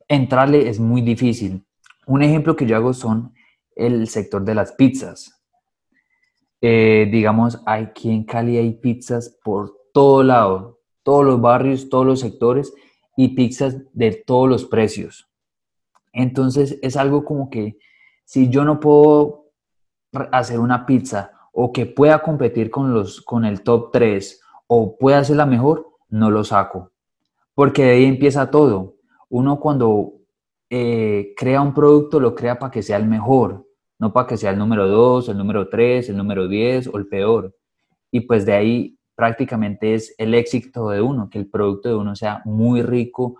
entrarle 0.06 0.68
es 0.68 0.78
muy 0.78 1.02
difícil. 1.02 1.66
Un 2.06 2.22
ejemplo 2.22 2.54
que 2.54 2.66
yo 2.66 2.76
hago 2.76 2.94
son 2.94 3.34
el 3.74 4.06
sector 4.06 4.44
de 4.44 4.54
las 4.54 4.72
pizzas. 4.72 5.39
Eh, 6.60 7.08
digamos, 7.10 7.62
aquí 7.64 8.10
en 8.10 8.24
Cali 8.24 8.58
hay 8.58 8.72
pizzas 8.74 9.38
por 9.42 9.74
todo 9.92 10.22
lado, 10.22 10.80
todos 11.02 11.24
los 11.24 11.40
barrios, 11.40 11.88
todos 11.88 12.04
los 12.04 12.20
sectores 12.20 12.72
y 13.16 13.28
pizzas 13.28 13.76
de 13.92 14.12
todos 14.12 14.48
los 14.48 14.64
precios. 14.66 15.28
Entonces 16.12 16.78
es 16.82 16.96
algo 16.96 17.24
como 17.24 17.48
que 17.48 17.78
si 18.24 18.48
yo 18.48 18.64
no 18.64 18.78
puedo 18.78 19.46
hacer 20.32 20.58
una 20.58 20.84
pizza 20.86 21.32
o 21.52 21.72
que 21.72 21.86
pueda 21.86 22.20
competir 22.22 22.70
con, 22.70 22.92
los, 22.92 23.20
con 23.22 23.44
el 23.44 23.62
top 23.62 23.90
3 23.92 24.40
o 24.66 24.96
pueda 24.96 25.18
hacer 25.18 25.36
la 25.36 25.46
mejor, 25.46 25.88
no 26.08 26.30
lo 26.30 26.44
saco. 26.44 26.92
Porque 27.54 27.84
de 27.84 27.90
ahí 27.92 28.04
empieza 28.04 28.50
todo. 28.50 28.96
Uno 29.28 29.58
cuando 29.60 30.12
eh, 30.68 31.34
crea 31.36 31.60
un 31.60 31.74
producto 31.74 32.20
lo 32.20 32.34
crea 32.34 32.58
para 32.58 32.70
que 32.70 32.82
sea 32.82 32.96
el 32.96 33.06
mejor 33.06 33.66
no 34.00 34.12
para 34.14 34.26
que 34.26 34.36
sea 34.38 34.50
el 34.50 34.58
número 34.58 34.88
2, 34.88 35.28
el 35.28 35.36
número 35.36 35.68
3, 35.68 36.08
el 36.08 36.16
número 36.16 36.48
10 36.48 36.88
o 36.88 36.96
el 36.96 37.06
peor. 37.06 37.54
Y 38.10 38.20
pues 38.22 38.46
de 38.46 38.54
ahí 38.54 38.98
prácticamente 39.14 39.94
es 39.94 40.14
el 40.16 40.34
éxito 40.34 40.88
de 40.88 41.02
uno, 41.02 41.28
que 41.28 41.38
el 41.38 41.50
producto 41.50 41.90
de 41.90 41.94
uno 41.94 42.16
sea 42.16 42.40
muy 42.46 42.80
rico, 42.80 43.36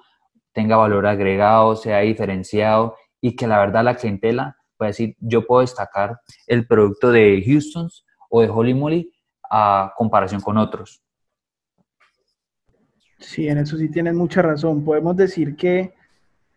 tenga 0.53 0.77
valor 0.77 1.07
agregado, 1.07 1.77
sea 1.77 2.01
diferenciado 2.01 2.95
y 3.23 3.35
que 3.35 3.47
la 3.47 3.59
verdad 3.59 3.85
la 3.85 3.97
clientela 3.97 4.55
pueda 4.77 4.89
decir, 4.91 5.17
yo 5.19 5.47
puedo 5.47 5.63
destacar 5.63 6.21
el 6.47 6.67
producto 6.67 7.11
de 7.11 7.43
Houston's 7.47 8.05
o 8.29 8.43
de 8.43 8.51
Holy 8.51 8.75
Moly 8.75 9.11
a 9.51 9.95
comparación 9.97 10.43
con 10.43 10.59
otros. 10.59 11.03
Sí, 13.19 13.49
en 13.49 13.59
eso 13.59 13.79
sí 13.79 13.89
tienes 13.89 14.15
mucha 14.15 14.43
razón. 14.43 14.85
Podemos 14.85 15.17
decir 15.17 15.57
que 15.57 15.95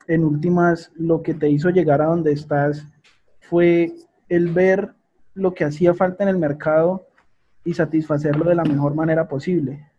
en 0.08 0.26
últimas 0.26 0.92
lo 0.96 1.22
que 1.22 1.34
te 1.34 1.50
hizo 1.50 1.70
llegar 1.70 2.02
a 2.02 2.08
donde 2.08 2.34
estás 2.34 2.86
fue 3.50 3.94
el 4.30 4.50
ver 4.50 4.94
lo 5.34 5.54
que 5.54 5.66
hacía 5.66 5.94
falta 5.94 6.24
en 6.24 6.30
el 6.30 6.38
mercado 6.38 7.06
y 7.66 7.74
satisfacerlo 7.74 8.46
de 8.46 8.56
la 8.56 8.64
mejor 8.64 8.94
manera 8.96 9.28
posible. 9.28 9.90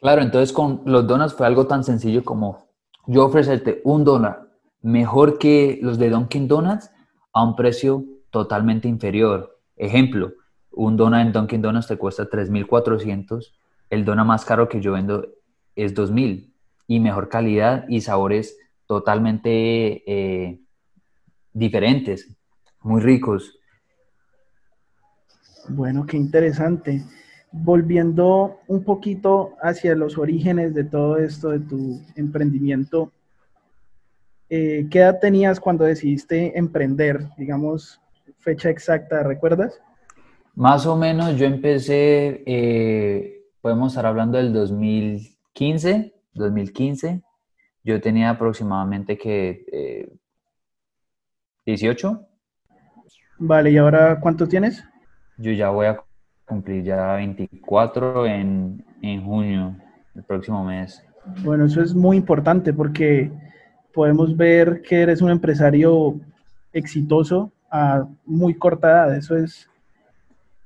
Claro, 0.00 0.22
entonces 0.22 0.52
con 0.52 0.82
los 0.84 1.06
donuts 1.06 1.34
fue 1.34 1.46
algo 1.46 1.66
tan 1.66 1.84
sencillo 1.84 2.24
como 2.24 2.66
yo 3.06 3.24
ofrecerte 3.24 3.80
un 3.84 4.04
donut 4.04 4.36
mejor 4.80 5.38
que 5.38 5.78
los 5.80 5.98
de 5.98 6.10
Dunkin' 6.10 6.48
Donuts 6.48 6.90
a 7.32 7.44
un 7.44 7.54
precio 7.54 8.04
totalmente 8.30 8.88
inferior. 8.88 9.60
Ejemplo, 9.76 10.32
un 10.72 10.96
donut 10.96 11.20
en 11.20 11.32
Dunkin' 11.32 11.62
Donuts 11.62 11.86
te 11.86 11.96
cuesta 11.96 12.28
3.400, 12.28 13.52
el 13.90 14.04
donut 14.04 14.26
más 14.26 14.44
caro 14.44 14.68
que 14.68 14.80
yo 14.80 14.92
vendo 14.92 15.26
es 15.76 15.94
2.000 15.94 16.52
y 16.88 17.00
mejor 17.00 17.28
calidad 17.28 17.86
y 17.88 18.00
sabores 18.00 18.58
totalmente 18.86 20.02
eh, 20.06 20.61
diferentes, 21.52 22.28
muy 22.80 23.00
ricos. 23.00 23.58
Bueno, 25.68 26.06
qué 26.06 26.16
interesante. 26.16 27.02
Volviendo 27.52 28.60
un 28.66 28.82
poquito 28.82 29.54
hacia 29.62 29.94
los 29.94 30.18
orígenes 30.18 30.74
de 30.74 30.84
todo 30.84 31.18
esto, 31.18 31.50
de 31.50 31.60
tu 31.60 32.00
emprendimiento, 32.16 33.12
eh, 34.48 34.86
¿qué 34.90 34.98
edad 34.98 35.18
tenías 35.20 35.60
cuando 35.60 35.84
decidiste 35.84 36.58
emprender? 36.58 37.28
Digamos, 37.36 38.00
fecha 38.38 38.70
exacta, 38.70 39.22
¿recuerdas? 39.22 39.80
Más 40.54 40.84
o 40.86 40.96
menos 40.96 41.38
yo 41.38 41.46
empecé, 41.46 42.42
eh, 42.44 43.46
podemos 43.62 43.92
estar 43.92 44.04
hablando 44.04 44.36
del 44.36 44.52
2015, 44.52 46.12
2015. 46.34 47.22
Yo 47.84 48.00
tenía 48.00 48.30
aproximadamente 48.30 49.16
que 49.16 49.64
eh, 49.72 50.12
18. 51.66 52.20
Vale, 53.38 53.70
¿y 53.70 53.76
ahora 53.76 54.18
cuánto 54.20 54.48
tienes? 54.48 54.84
Yo 55.36 55.52
ya 55.52 55.70
voy 55.70 55.86
a 55.86 56.00
cumplir 56.44 56.84
ya 56.84 57.14
24 57.14 58.26
en, 58.26 58.84
en 59.00 59.24
junio, 59.24 59.76
el 60.14 60.22
próximo 60.24 60.64
mes. 60.64 61.04
Bueno, 61.42 61.66
eso 61.66 61.82
es 61.82 61.94
muy 61.94 62.16
importante 62.16 62.72
porque 62.72 63.30
podemos 63.94 64.36
ver 64.36 64.82
que 64.82 65.02
eres 65.02 65.22
un 65.22 65.30
empresario 65.30 66.20
exitoso 66.72 67.52
a 67.70 68.06
muy 68.24 68.54
corta 68.54 68.90
edad. 68.90 69.16
Eso 69.16 69.36
es 69.36 69.68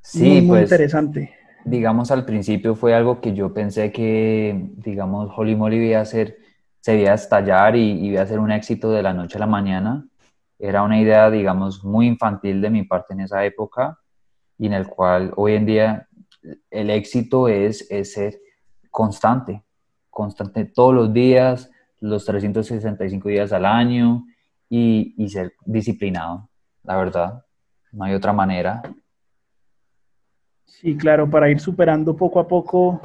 sí, 0.01 0.41
muy, 0.41 0.49
pues, 0.49 0.63
interesante. 0.63 1.35
Digamos, 1.65 2.11
al 2.11 2.25
principio 2.25 2.75
fue 2.75 2.95
algo 2.95 3.21
que 3.21 3.35
yo 3.35 3.53
pensé 3.53 3.93
que, 3.93 4.71
digamos, 4.77 5.31
Holy 5.37 5.57
Moly 5.57 5.91
iba 5.91 6.01
a 6.01 6.05
ser, 6.05 6.39
se 6.81 6.99
iba 6.99 7.11
a 7.11 7.15
estallar 7.15 7.77
y 7.77 8.07
iba 8.07 8.23
a 8.23 8.27
ser 8.27 8.39
un 8.39 8.51
éxito 8.51 8.91
de 8.93 9.03
la 9.03 9.13
noche 9.13 9.37
a 9.37 9.41
la 9.41 9.47
mañana 9.47 10.07
era 10.59 10.83
una 10.83 11.01
idea, 11.01 11.31
digamos, 11.31 11.85
muy 11.85 12.07
infantil 12.07 12.61
de 12.61 12.71
mi 12.71 12.83
parte 12.85 13.15
en 13.15 13.21
esa 13.21 13.45
época 13.45 13.99
y 14.59 14.67
en 14.67 14.73
el 14.73 14.87
cual 14.87 15.33
hoy 15.37 15.55
en 15.55 15.67
día 15.67 16.09
el 16.71 16.91
éxito 16.91 17.49
es, 17.49 17.87
ser 18.05 18.39
constante, 18.91 19.63
constante 20.11 20.65
todos 20.65 20.95
los 20.95 21.13
días, 21.13 21.71
los 22.01 22.25
365 22.25 23.29
días 23.29 23.53
al 23.53 23.67
año 23.67 24.25
y, 24.69 25.15
y 25.19 25.29
ser 25.29 25.55
disciplinado, 25.65 26.49
la 26.83 26.97
verdad. 26.97 27.45
No 27.93 28.05
hay 28.05 28.15
otra 28.15 28.33
manera. 28.33 28.83
Sí, 30.65 30.97
claro, 30.97 31.29
para 31.29 31.51
ir 31.51 31.61
superando 31.61 32.17
poco 32.17 32.41
a 32.41 32.49
poco 32.49 33.01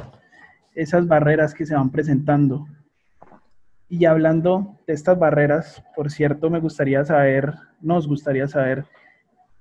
esas 0.73 1.07
barreras 1.07 1.53
que 1.53 1.65
se 1.65 1.75
van 1.75 1.89
presentando. 1.89 2.65
Y 3.91 4.05
hablando 4.05 4.77
de 4.87 4.93
estas 4.93 5.19
barreras, 5.19 5.83
por 5.97 6.09
cierto, 6.09 6.49
me 6.49 6.61
gustaría 6.61 7.03
saber, 7.03 7.55
nos 7.81 8.07
gustaría 8.07 8.47
saber 8.47 8.85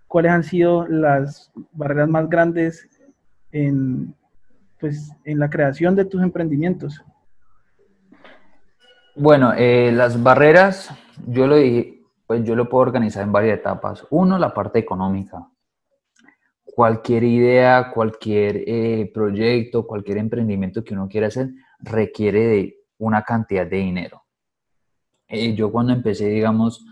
cuáles 0.06 0.30
han 0.30 0.44
sido 0.44 0.86
las 0.86 1.50
barreras 1.72 2.08
más 2.08 2.28
grandes 2.28 2.88
en, 3.50 4.14
pues, 4.78 5.10
en 5.24 5.40
la 5.40 5.50
creación 5.50 5.96
de 5.96 6.04
tus 6.04 6.22
emprendimientos. 6.22 7.02
Bueno, 9.16 9.52
eh, 9.56 9.90
las 9.90 10.22
barreras, 10.22 10.90
yo 11.26 11.48
lo 11.48 11.56
dije, 11.56 12.00
pues 12.28 12.44
yo 12.44 12.54
lo 12.54 12.68
puedo 12.68 12.82
organizar 12.82 13.24
en 13.24 13.32
varias 13.32 13.58
etapas. 13.58 14.06
Uno, 14.10 14.38
la 14.38 14.54
parte 14.54 14.78
económica. 14.78 15.44
Cualquier 16.62 17.24
idea, 17.24 17.90
cualquier 17.92 18.62
eh, 18.64 19.10
proyecto, 19.12 19.88
cualquier 19.88 20.18
emprendimiento 20.18 20.84
que 20.84 20.94
uno 20.94 21.08
quiera 21.08 21.26
hacer 21.26 21.50
requiere 21.80 22.46
de 22.46 22.79
una 23.00 23.22
cantidad 23.22 23.66
de 23.66 23.78
dinero. 23.78 24.22
Eh, 25.26 25.54
yo 25.54 25.72
cuando 25.72 25.92
empecé, 25.92 26.28
digamos, 26.28 26.84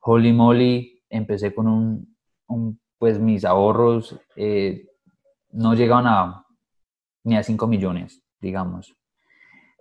Holy 0.00 0.32
Moly, 0.32 1.02
empecé 1.10 1.54
con 1.54 1.66
un, 1.66 2.80
pues 2.98 3.18
mis 3.18 3.44
ahorros 3.44 4.18
eh, 4.36 4.86
no 5.50 5.74
llegaban 5.74 6.06
a 6.06 6.44
ni 7.24 7.36
a 7.36 7.42
5 7.42 7.66
millones, 7.66 8.22
digamos. 8.40 8.96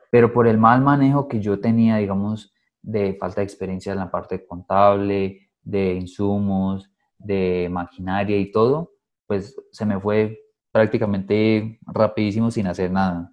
Pero 0.10 0.34
por 0.34 0.48
el 0.48 0.58
mal 0.58 0.82
manejo 0.82 1.28
que 1.28 1.40
yo 1.40 1.60
tenía, 1.60 1.98
digamos, 1.98 2.54
de 2.82 3.16
falta 3.20 3.42
de 3.42 3.46
experiencia 3.46 3.92
en 3.92 4.00
la 4.00 4.10
parte 4.10 4.46
contable, 4.46 5.50
de 5.62 5.94
insumos, 5.94 6.90
de 7.18 7.68
maquinaria 7.70 8.38
y 8.38 8.52
todo, 8.52 8.94
pues 9.26 9.56
se 9.72 9.86
me 9.86 10.00
fue 10.00 10.40
prácticamente 10.72 11.80
rapidísimo 11.86 12.50
sin 12.52 12.68
hacer 12.68 12.92
nada. 12.92 13.32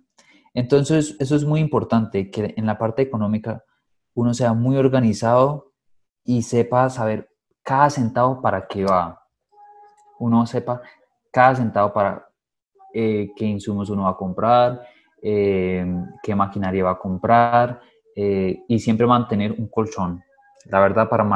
Entonces, 0.55 1.17
eso 1.19 1.37
es 1.37 1.45
muy 1.45 1.61
importante, 1.61 2.31
que 2.31 2.55
en 2.57 2.67
la 2.67 2.79
parte 2.79 3.03
económica 3.03 3.65
uno 4.15 4.33
sea 4.33 4.55
muy 4.55 4.77
organizado 4.77 5.73
y 6.25 6.43
sepa 6.43 6.89
saber 6.89 7.29
cada 7.63 7.91
centavo 7.91 8.41
para 8.41 8.67
qué 8.67 8.85
va. 8.85 9.21
Uno 10.21 10.47
sepa 10.47 10.81
cada 11.33 11.57
centavo 11.57 11.93
para 11.93 12.29
eh, 12.93 13.33
qué 13.35 13.45
insumos 13.45 13.91
uno 13.91 14.05
va 14.05 14.11
a 14.11 14.17
comprar, 14.17 14.81
eh, 15.21 15.85
qué 16.23 16.35
maquinaria 16.35 16.85
va 16.85 16.93
a 16.93 16.99
comprar 16.99 17.81
eh, 18.15 18.63
y 18.69 18.79
siempre 18.79 19.07
mantener 19.07 19.53
un 19.53 19.69
colchón. 19.69 20.23
La 20.67 20.79
verdad, 20.81 21.09
para 21.09 21.27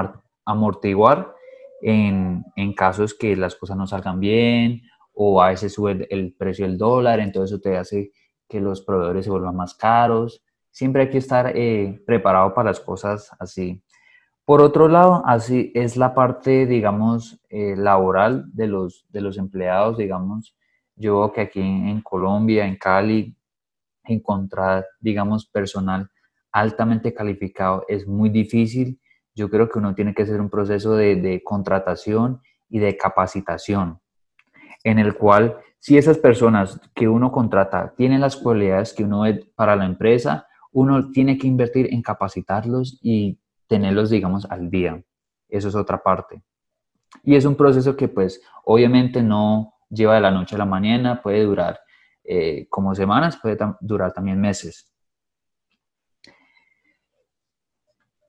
amortiguar 0.45 1.35
en, 1.83 2.45
en, 2.55 2.73
casos 2.75 3.15
que 3.15 3.35
las 3.35 3.57
cosas 3.57 3.77
no 3.77 3.87
salgan 3.87 4.21
bien 4.21 4.83
o 5.13 5.43
a 5.43 5.49
veces 5.49 5.73
sube 5.73 6.07
el, 6.11 6.35
precio 6.35 6.65
del 6.67 6.79
dólar, 6.79 7.19
entonces 7.19 7.51
eso 7.51 7.61
te 7.61 7.77
hace 7.77 8.13
que 8.49 8.61
los 8.61 8.83
proveedores 8.83 9.25
se 9.25 9.31
vuelvan 9.31 9.57
más 9.57 9.75
caros. 9.75 10.43
Siempre 10.71 11.03
hay 11.03 11.11
que 11.11 11.19
estar 11.19 11.53
preparado 12.07 12.55
para 12.55 12.71
las 12.71 12.81
cosas 12.81 13.31
así. 13.39 13.83
Por 14.45 14.63
otro 14.63 14.89
lado, 14.89 15.23
así 15.27 15.73
es 15.75 15.97
la 15.97 16.15
parte, 16.15 16.67
digamos, 16.67 17.41
laboral 17.51 18.47
de 18.53 18.67
los, 18.69 19.07
de 19.11 19.21
los 19.21 19.37
empleados, 19.37 19.99
digamos, 19.99 20.57
yo 20.99 21.21
veo 21.21 21.33
que 21.33 21.43
aquí 21.43 21.61
en, 21.61 22.01
Colombia, 22.03 22.67
en 22.67 22.77
Cali, 22.77 23.37
encontrar, 24.05 24.85
digamos, 25.01 25.47
personal 25.47 26.11
altamente 26.51 27.15
calificado 27.15 27.85
es 27.89 28.07
muy 28.07 28.31
difícil. 28.31 29.01
Yo 29.35 29.49
creo 29.49 29.69
que 29.69 29.79
uno 29.79 29.95
tiene 29.95 30.13
que 30.13 30.23
hacer 30.23 30.41
un 30.41 30.51
proceso 30.51 30.97
de, 30.97 31.41
contratación 31.45 32.41
y 32.69 32.81
de 32.81 32.97
capacitación, 32.97 34.01
en 34.91 34.99
el 34.99 35.15
cual 35.15 35.59
si 35.79 35.97
esas 35.97 36.19
personas 36.19 36.81
que 36.95 37.09
uno 37.09 37.31
contrata 37.31 37.95
tienen 37.97 38.21
las 38.21 38.37
cualidades 38.37 38.93
que 38.93 39.05
uno 39.05 39.23
ve 39.23 39.51
para 39.55 39.77
la 39.77 39.87
empresa, 39.87 40.47
uno 40.73 41.11
tiene 41.11 41.39
que 41.39 41.47
invertir 41.47 41.93
en 41.93 42.03
capacitarlos 42.03 42.99
y 43.03 43.39
tenerlos, 43.67 44.11
digamos, 44.11 44.47
al 44.51 44.71
día. 44.71 45.03
Eso 45.49 45.69
es 45.69 45.75
otra 45.75 46.03
parte. 46.03 46.43
Y 47.23 47.37
es 47.37 47.45
un 47.45 47.55
proceso 47.55 47.97
que 47.97 48.09
pues 48.09 48.43
obviamente 48.65 49.23
no, 49.23 49.75
lleva 49.91 50.15
de 50.15 50.21
la 50.21 50.31
noche 50.31 50.55
a 50.55 50.59
la 50.59 50.65
mañana, 50.65 51.23
puede 51.23 51.45
durar 51.45 51.81
eh, 52.25 52.67
como 52.69 52.95
semanas, 52.95 53.39
puede 53.41 53.57
durar 53.81 54.13
también 54.13 54.41
meses. 54.41 54.93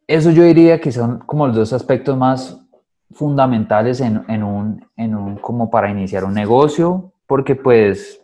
Eso 0.07 0.31
yo 0.31 0.43
diría 0.43 0.79
que 0.81 0.91
son 0.91 1.19
como 1.19 1.47
los 1.47 1.55
dos 1.55 1.73
aspectos 1.73 2.17
más 2.17 2.65
fundamentales 3.11 4.01
en, 4.01 4.43
un, 4.43 4.85
en 4.95 5.15
un, 5.15 5.37
como 5.37 5.69
para 5.69 5.89
iniciar 5.89 6.23
un 6.23 6.33
negocio, 6.33 7.13
porque 7.27 7.55
pues, 7.55 8.21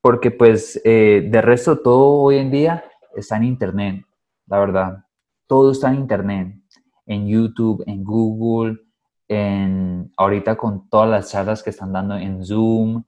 porque 0.00 0.30
pues 0.30 0.80
eh, 0.84 1.26
de 1.30 1.42
resto 1.42 1.78
todo 1.80 2.22
hoy 2.22 2.38
en 2.38 2.50
día 2.50 2.84
está 3.14 3.36
en 3.36 3.44
internet, 3.44 4.04
la 4.46 4.58
verdad. 4.58 5.04
Todo 5.46 5.72
está 5.72 5.88
en 5.88 5.96
internet, 5.96 6.56
en 7.06 7.28
YouTube, 7.28 7.82
en 7.86 8.04
Google, 8.04 8.78
en, 9.28 10.12
ahorita 10.16 10.56
con 10.56 10.88
todas 10.88 11.08
las 11.08 11.30
charlas 11.30 11.62
que 11.62 11.70
están 11.70 11.92
dando 11.92 12.16
en 12.16 12.44
Zoom, 12.44 13.04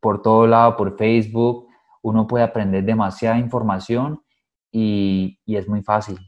por 0.00 0.22
todo 0.22 0.46
lado, 0.46 0.76
por 0.76 0.96
Facebook, 0.96 1.68
uno 2.02 2.26
puede 2.26 2.44
aprender 2.44 2.84
demasiada 2.84 3.38
información 3.38 4.22
y, 4.70 5.38
y, 5.44 5.56
es 5.56 5.68
muy 5.68 5.82
fácil. 5.82 6.18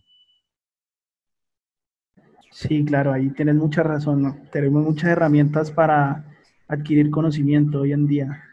Sí, 2.60 2.84
claro, 2.84 3.14
ahí 3.14 3.30
tienes 3.30 3.54
mucha 3.54 3.82
razón. 3.82 4.42
Tenemos 4.52 4.84
muchas 4.84 5.08
herramientas 5.08 5.70
para 5.70 6.26
adquirir 6.68 7.10
conocimiento 7.10 7.80
hoy 7.80 7.92
en 7.92 8.06
día. 8.06 8.44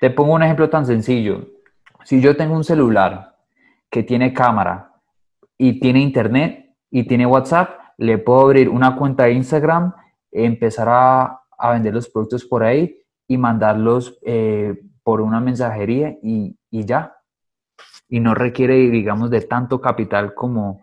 Te 0.00 0.10
pongo 0.10 0.34
un 0.34 0.44
ejemplo 0.44 0.70
tan 0.70 0.86
sencillo. 0.86 1.44
Si 2.04 2.20
yo 2.20 2.36
tengo 2.36 2.54
un 2.54 2.62
celular 2.62 3.34
que 3.90 4.04
tiene 4.04 4.32
cámara 4.32 4.92
y 5.56 5.80
tiene 5.80 6.00
internet 6.00 6.72
y 6.88 7.02
tiene 7.08 7.26
WhatsApp, 7.26 7.70
le 7.96 8.18
puedo 8.18 8.42
abrir 8.42 8.68
una 8.68 8.94
cuenta 8.94 9.24
de 9.24 9.32
Instagram, 9.32 9.92
empezar 10.30 10.86
a, 10.88 11.40
vender 11.72 11.94
los 11.94 12.08
productos 12.08 12.44
por 12.44 12.62
ahí 12.62 12.96
y 13.26 13.38
mandarlos 13.38 14.20
eh, 14.24 14.80
por 15.02 15.20
una 15.20 15.40
mensajería 15.40 16.16
y, 16.22 16.56
ya. 16.70 17.16
Y 18.08 18.20
no 18.20 18.36
requiere, 18.36 18.76
digamos, 18.88 19.30
de 19.30 19.40
tanto 19.40 19.80
capital 19.80 20.32
como, 20.32 20.80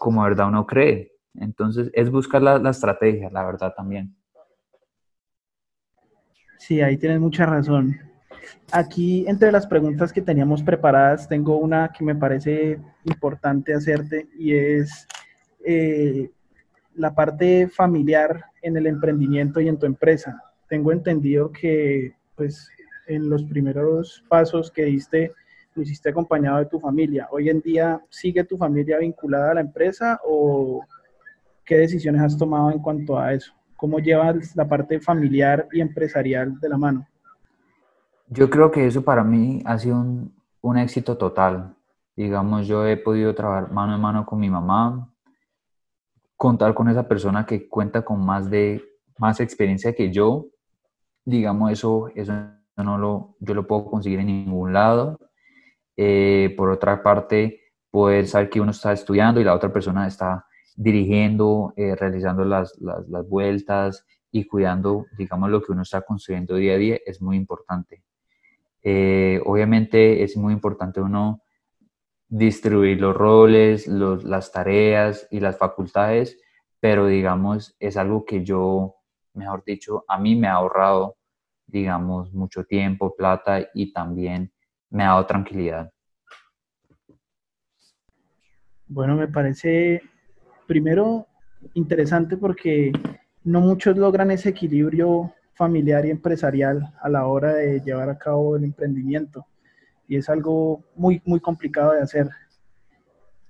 como 0.00 0.24
verdad 0.24 0.48
uno 0.48 0.66
cree. 0.66 1.15
Entonces, 1.40 1.90
es 1.92 2.10
buscar 2.10 2.42
la, 2.42 2.70
estrategia, 2.70 3.30
la 3.30 3.44
verdad 3.44 3.74
también. 3.76 4.14
Sí, 6.58 6.80
ahí 6.80 6.96
tienes 6.96 7.20
mucha 7.20 7.46
razón. 7.46 7.96
Aquí, 8.72 9.24
entre 9.28 9.52
las 9.52 9.66
preguntas 9.66 10.12
que 10.12 10.22
teníamos 10.22 10.62
preparadas, 10.62 11.28
tengo 11.28 11.58
una 11.58 11.92
que 11.92 12.04
me 12.04 12.14
parece 12.14 12.80
importante 13.04 13.74
hacerte 13.74 14.28
y 14.36 14.54
es, 14.54 15.06
eh, 15.64 16.30
la 16.94 17.14
parte 17.14 17.68
familiar 17.68 18.46
en 18.62 18.76
el 18.76 18.86
emprendimiento 18.86 19.60
y 19.60 19.68
en 19.68 19.78
tu 19.78 19.86
empresa. 19.86 20.42
Tengo 20.68 20.92
entendido 20.92 21.52
que 21.52 22.14
pues 22.34 22.68
en 23.06 23.28
los 23.28 23.44
primeros 23.44 24.24
pasos 24.28 24.70
que 24.70 24.84
diste 24.84 25.32
lo 25.74 25.82
hiciste 25.82 26.08
acompañado 26.08 26.58
de 26.58 26.66
tu 26.66 26.80
familia. 26.80 27.28
Hoy 27.30 27.50
en 27.50 27.60
día, 27.60 28.00
¿sigue 28.08 28.44
tu 28.44 28.56
familia 28.56 28.98
vinculada 28.98 29.50
a 29.50 29.54
la 29.54 29.60
empresa 29.60 30.18
o 30.24 30.82
qué 31.66 31.76
decisiones 31.76 32.22
has 32.22 32.38
tomado 32.38 32.70
en 32.70 32.78
cuanto 32.78 33.18
a 33.18 33.34
eso? 33.34 33.52
¿Cómo 33.76 33.98
llevas 33.98 34.56
la 34.56 34.66
parte 34.66 35.00
familiar 35.00 35.68
y 35.72 35.80
empresarial 35.80 36.58
de 36.58 36.68
la 36.68 36.78
mano? 36.78 37.06
Yo 38.28 38.48
creo 38.48 38.70
que 38.70 38.86
eso 38.86 39.02
para 39.02 39.22
mí 39.22 39.62
ha 39.66 39.78
sido 39.78 39.96
un, 39.96 40.34
un 40.62 40.78
éxito 40.78 41.18
total. 41.18 41.74
Digamos, 42.16 42.66
yo 42.66 42.86
he 42.86 42.96
podido 42.96 43.34
trabajar 43.34 43.70
mano 43.70 43.94
en 43.94 44.00
mano 44.00 44.24
con 44.24 44.40
mi 44.40 44.48
mamá, 44.48 45.12
contar 46.36 46.72
con 46.72 46.88
esa 46.88 47.06
persona 47.06 47.44
que 47.44 47.68
cuenta 47.68 48.02
con 48.02 48.24
más 48.24 48.48
de 48.48 48.82
más 49.18 49.40
experiencia 49.40 49.94
que 49.94 50.10
yo, 50.10 50.46
digamos 51.24 51.72
eso, 51.72 52.08
eso 52.14 52.32
no 52.76 52.98
lo, 52.98 53.36
yo 53.40 53.54
lo 53.54 53.66
puedo 53.66 53.86
conseguir 53.86 54.20
en 54.20 54.26
ningún 54.26 54.72
lado. 54.72 55.18
Eh, 55.96 56.54
por 56.56 56.70
otra 56.70 57.02
parte, 57.02 57.60
poder 57.90 58.26
saber 58.26 58.50
que 58.50 58.60
uno 58.60 58.70
está 58.70 58.92
estudiando 58.92 59.40
y 59.40 59.44
la 59.44 59.54
otra 59.54 59.72
persona 59.72 60.06
está 60.06 60.45
dirigiendo, 60.76 61.72
eh, 61.76 61.96
realizando 61.96 62.44
las, 62.44 62.78
las, 62.80 63.08
las, 63.08 63.28
vueltas 63.28 64.06
y 64.30 64.44
cuidando, 64.44 65.06
digamos, 65.16 65.50
lo 65.50 65.62
que 65.62 65.72
uno 65.72 65.82
está 65.82 66.02
construyendo 66.02 66.56
día 66.56 66.74
a 66.74 66.78
día 66.78 66.98
es 67.04 67.22
muy 67.22 67.36
importante. 67.36 68.02
Eh, 68.82 69.40
obviamente 69.44 70.22
es 70.22 70.36
muy 70.36 70.52
importante 70.52 71.00
uno 71.00 71.42
distribuir 72.28 73.00
los 73.00 73.16
roles, 73.16 73.86
las 73.88 74.52
tareas 74.52 75.26
y 75.30 75.40
las 75.40 75.58
facultades, 75.58 76.38
pero 76.78 77.06
digamos, 77.06 77.74
es 77.80 77.96
algo 77.96 78.24
que 78.24 78.44
yo, 78.44 78.96
mejor 79.34 79.64
dicho, 79.64 80.04
a 80.06 80.18
mí 80.18 80.36
me 80.36 80.48
ha 80.48 80.54
ahorrado, 80.54 81.16
digamos, 81.66 82.32
mucho 82.32 82.64
tiempo, 82.64 83.16
plata 83.16 83.66
y 83.74 83.92
también 83.92 84.52
me 84.90 85.04
ha 85.04 85.08
dado 85.08 85.26
tranquilidad. 85.26 85.90
Bueno, 88.88 89.16
me 89.16 89.26
parece 89.26 90.02
primero 90.66 91.26
interesante 91.74 92.36
porque 92.36 92.92
no 93.44 93.60
muchos 93.60 93.96
logran 93.96 94.30
ese 94.30 94.50
equilibrio 94.50 95.32
familiar 95.54 96.04
y 96.04 96.10
empresarial 96.10 96.92
a 97.00 97.08
la 97.08 97.26
hora 97.26 97.54
de 97.54 97.80
llevar 97.80 98.10
a 98.10 98.18
cabo 98.18 98.56
el 98.56 98.64
emprendimiento 98.64 99.46
y 100.08 100.16
es 100.16 100.28
algo 100.28 100.84
muy, 100.94 101.20
muy 101.24 101.40
complicado 101.40 101.92
de 101.92 102.02
hacer. 102.02 102.28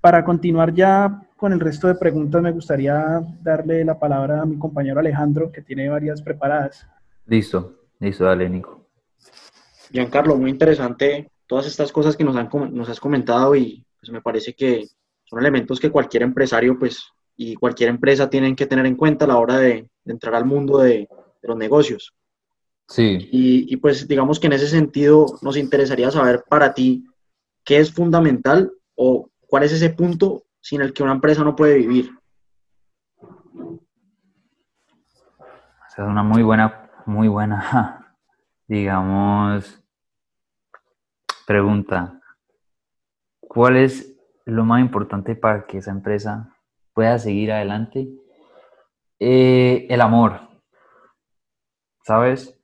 Para 0.00 0.24
continuar 0.24 0.72
ya 0.72 1.22
con 1.36 1.52
el 1.52 1.60
resto 1.60 1.88
de 1.88 1.96
preguntas, 1.96 2.40
me 2.40 2.52
gustaría 2.52 3.20
darle 3.42 3.84
la 3.84 3.98
palabra 3.98 4.42
a 4.42 4.46
mi 4.46 4.58
compañero 4.58 5.00
Alejandro, 5.00 5.50
que 5.50 5.62
tiene 5.62 5.88
varias 5.88 6.22
preparadas. 6.22 6.86
Listo, 7.26 7.80
listo, 7.98 8.24
dale, 8.24 8.48
Nico. 8.48 8.86
Giancarlo, 9.90 10.36
muy 10.36 10.50
interesante 10.50 11.30
todas 11.46 11.66
estas 11.66 11.92
cosas 11.92 12.16
que 12.16 12.24
nos, 12.24 12.36
han, 12.36 12.48
nos 12.72 12.88
has 12.88 13.00
comentado 13.00 13.54
y 13.54 13.84
pues 14.00 14.10
me 14.10 14.20
parece 14.20 14.54
que 14.54 14.86
son 15.26 15.40
elementos 15.40 15.78
que 15.78 15.90
cualquier 15.90 16.22
empresario 16.22 16.78
pues, 16.78 17.12
y 17.36 17.54
cualquier 17.54 17.90
empresa 17.90 18.30
tienen 18.30 18.56
que 18.56 18.66
tener 18.66 18.86
en 18.86 18.96
cuenta 18.96 19.24
a 19.24 19.28
la 19.28 19.36
hora 19.38 19.58
de, 19.58 19.88
entrar 20.04 20.34
al 20.36 20.44
mundo 20.44 20.78
de, 20.78 20.98
de 20.98 21.48
los 21.48 21.56
negocios. 21.56 22.14
Sí. 22.88 23.28
Y, 23.32 23.76
pues 23.78 24.06
digamos 24.06 24.38
que 24.38 24.46
en 24.46 24.52
ese 24.52 24.68
sentido 24.68 25.26
nos 25.42 25.56
interesaría 25.56 26.10
saber 26.10 26.44
para 26.48 26.72
ti 26.72 27.04
qué 27.64 27.78
es 27.78 27.92
fundamental 27.92 28.70
o 28.94 29.28
cuál 29.48 29.64
es 29.64 29.72
ese 29.72 29.90
punto 29.90 30.44
sin 30.60 30.80
el 30.80 30.92
que 30.92 31.02
una 31.02 31.12
empresa 31.12 31.42
no 31.42 31.56
puede 31.56 31.78
vivir. 31.78 32.10
Esa 35.88 36.02
es 36.02 36.08
una 36.08 36.22
muy 36.22 36.42
buena, 36.42 36.90
muy 37.06 37.26
buena, 37.26 38.14
digamos, 38.68 39.82
pregunta. 41.46 42.20
¿Cuál 43.40 43.78
es 43.78 44.15
lo 44.46 44.64
más 44.64 44.80
importante 44.80 45.34
para 45.34 45.66
que 45.66 45.78
esa 45.78 45.90
empresa 45.90 46.56
pueda 46.94 47.18
seguir 47.18 47.52
adelante? 47.52 48.08
Eh, 49.18 49.86
el 49.90 50.00
amor. 50.00 50.40
¿Sabes? 52.02 52.58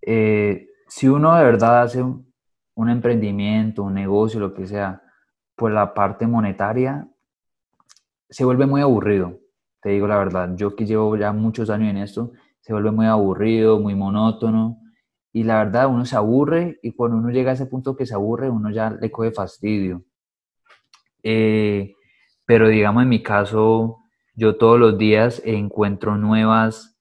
Eh, 0.00 0.68
si 0.88 1.08
uno 1.08 1.36
de 1.36 1.44
verdad 1.44 1.82
hace 1.82 2.02
un, 2.02 2.32
un 2.74 2.88
emprendimiento, 2.88 3.82
un 3.82 3.94
negocio, 3.94 4.40
lo 4.40 4.54
que 4.54 4.66
sea, 4.66 5.02
por 5.56 5.72
la 5.72 5.92
parte 5.92 6.26
monetaria, 6.26 7.08
se 8.28 8.44
vuelve 8.44 8.66
muy 8.66 8.80
aburrido, 8.80 9.38
te 9.80 9.90
digo 9.90 10.06
la 10.06 10.18
verdad. 10.18 10.54
Yo 10.56 10.74
que 10.74 10.86
llevo 10.86 11.16
ya 11.16 11.32
muchos 11.32 11.70
años 11.70 11.90
en 11.90 11.98
esto, 11.98 12.32
se 12.60 12.72
vuelve 12.72 12.90
muy 12.90 13.06
aburrido, 13.06 13.78
muy 13.78 13.94
monótono. 13.94 14.80
Y 15.32 15.42
la 15.42 15.58
verdad, 15.58 15.88
uno 15.88 16.04
se 16.04 16.16
aburre 16.16 16.78
y 16.82 16.92
cuando 16.92 17.16
uno 17.16 17.30
llega 17.30 17.50
a 17.50 17.54
ese 17.54 17.66
punto 17.66 17.96
que 17.96 18.06
se 18.06 18.14
aburre, 18.14 18.48
uno 18.48 18.70
ya 18.70 18.90
le 18.90 19.10
coge 19.10 19.32
fastidio. 19.32 20.04
Eh, 21.24 21.94
pero 22.46 22.68
digamos 22.68 23.02
en 23.02 23.08
mi 23.08 23.22
caso, 23.22 23.98
yo 24.34 24.56
todos 24.56 24.78
los 24.78 24.98
días 24.98 25.42
encuentro 25.44 26.16
nuevas, 26.16 26.96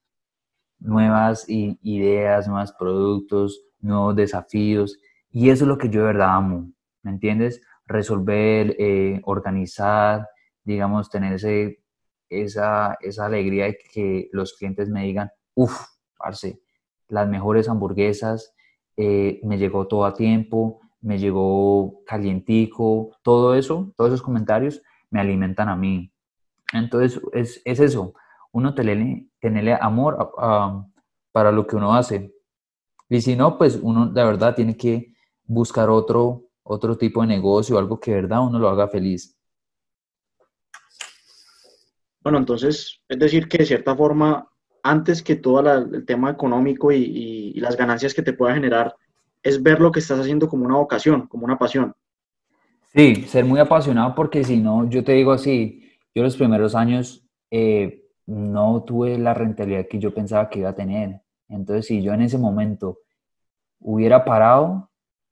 nuevas 0.80 1.46
ideas, 1.48 2.48
nuevos 2.48 2.74
productos, 2.74 3.62
nuevos 3.80 4.16
desafíos. 4.16 4.98
Y 5.30 5.50
eso 5.50 5.66
es 5.66 5.68
lo 5.68 5.78
que 5.78 5.90
yo 5.90 6.02
de 6.02 6.08
verdad 6.08 6.36
amo, 6.36 6.72
¿me 7.02 7.12
entiendes? 7.12 7.62
Resolver, 7.86 8.76
eh, 8.80 9.22
organizar, 9.26 10.28
digamos, 10.64 11.10
tener 11.10 11.38
esa, 12.30 12.98
esa 13.02 13.26
alegría 13.26 13.66
de 13.66 13.78
que 13.94 14.30
los 14.32 14.54
clientes 14.54 14.90
me 14.90 15.04
digan, 15.04 15.30
uff, 15.56 15.86
parce, 16.18 16.62
las 17.10 17.28
mejores 17.28 17.68
hamburguesas, 17.68 18.54
eh, 18.96 19.40
me 19.44 19.58
llegó 19.58 19.88
todo 19.88 20.06
a 20.06 20.14
tiempo, 20.14 20.80
me 21.04 21.20
llegó 21.20 22.04
calientico, 22.06 23.16
todo 23.22 23.54
eso, 23.54 23.94
todos 23.96 24.10
esos 24.10 24.24
comentarios 24.24 24.82
me 25.12 25.22
alimentan 25.22 25.70
a 25.70 25.76
mí. 25.76 26.12
Entonces, 26.74 27.22
es, 27.34 27.62
es 27.66 27.80
eso, 27.80 28.16
uno 28.52 28.74
tenerle, 28.74 29.28
tenerle 29.40 29.78
amor 29.80 30.32
para 31.32 31.52
lo 31.52 31.68
que 31.68 31.76
uno 31.76 31.94
hace. 31.94 32.34
Y 33.10 33.22
si 33.22 33.36
no, 33.36 33.58
pues 33.58 33.78
uno 33.82 34.08
de 34.08 34.24
verdad 34.24 34.56
tiene 34.56 34.76
que 34.76 35.14
buscar 35.46 35.90
otro, 35.90 36.48
otro 36.64 36.98
tipo 36.98 37.22
de 37.22 37.28
negocio, 37.28 37.78
algo 37.78 38.00
que 38.00 38.12
de 38.12 38.22
verdad 38.22 38.46
uno 38.46 38.58
lo 38.58 38.70
haga 38.70 38.88
feliz. 38.88 39.38
Bueno, 42.22 42.38
entonces, 42.38 43.02
es 43.10 43.20
decir, 43.20 43.50
que 43.50 43.58
de 43.58 43.66
cierta 43.66 43.96
forma, 43.96 44.50
antes 44.82 45.22
que 45.22 45.36
todo 45.36 45.70
el 45.72 46.06
tema 46.06 46.32
económico 46.32 46.92
y, 46.92 47.54
las 47.60 47.76
ganancias 47.76 48.14
que 48.14 48.22
te 48.22 48.34
pueda 48.34 48.54
generar, 48.54 48.96
es 49.44 49.62
ver 49.62 49.80
lo 49.82 49.92
que 49.92 50.00
estás 50.00 50.20
haciendo 50.20 50.48
como 50.50 50.66
una 50.66 50.78
vocación, 50.78 51.28
como 51.28 51.46
una 51.46 51.58
pasión. 51.58 51.94
Sí, 52.96 53.24
ser 53.28 53.46
muy 53.46 53.60
apasionado 53.60 54.16
porque 54.16 54.44
si 54.44 54.58
no, 54.58 54.90
yo 54.90 55.04
te 55.04 55.12
digo 55.14 55.32
así, 55.32 55.92
yo 56.16 56.24
los 56.24 56.38
primeros 56.38 56.76
años 56.76 57.28
eh, 57.52 58.06
no 58.26 58.84
tuve 58.84 59.18
la 59.18 59.34
rentabilidad 59.34 59.88
que 59.88 60.00
yo 60.00 60.14
pensaba 60.14 60.50
que 60.50 60.60
iba 60.60 60.70
a 60.70 60.76
tener. 60.76 61.22
Entonces, 61.50 61.88
si 61.88 62.02
yo 62.02 62.14
en 62.14 62.22
ese 62.22 62.38
momento 62.38 63.00
hubiera 63.80 64.24
parado, 64.24 64.90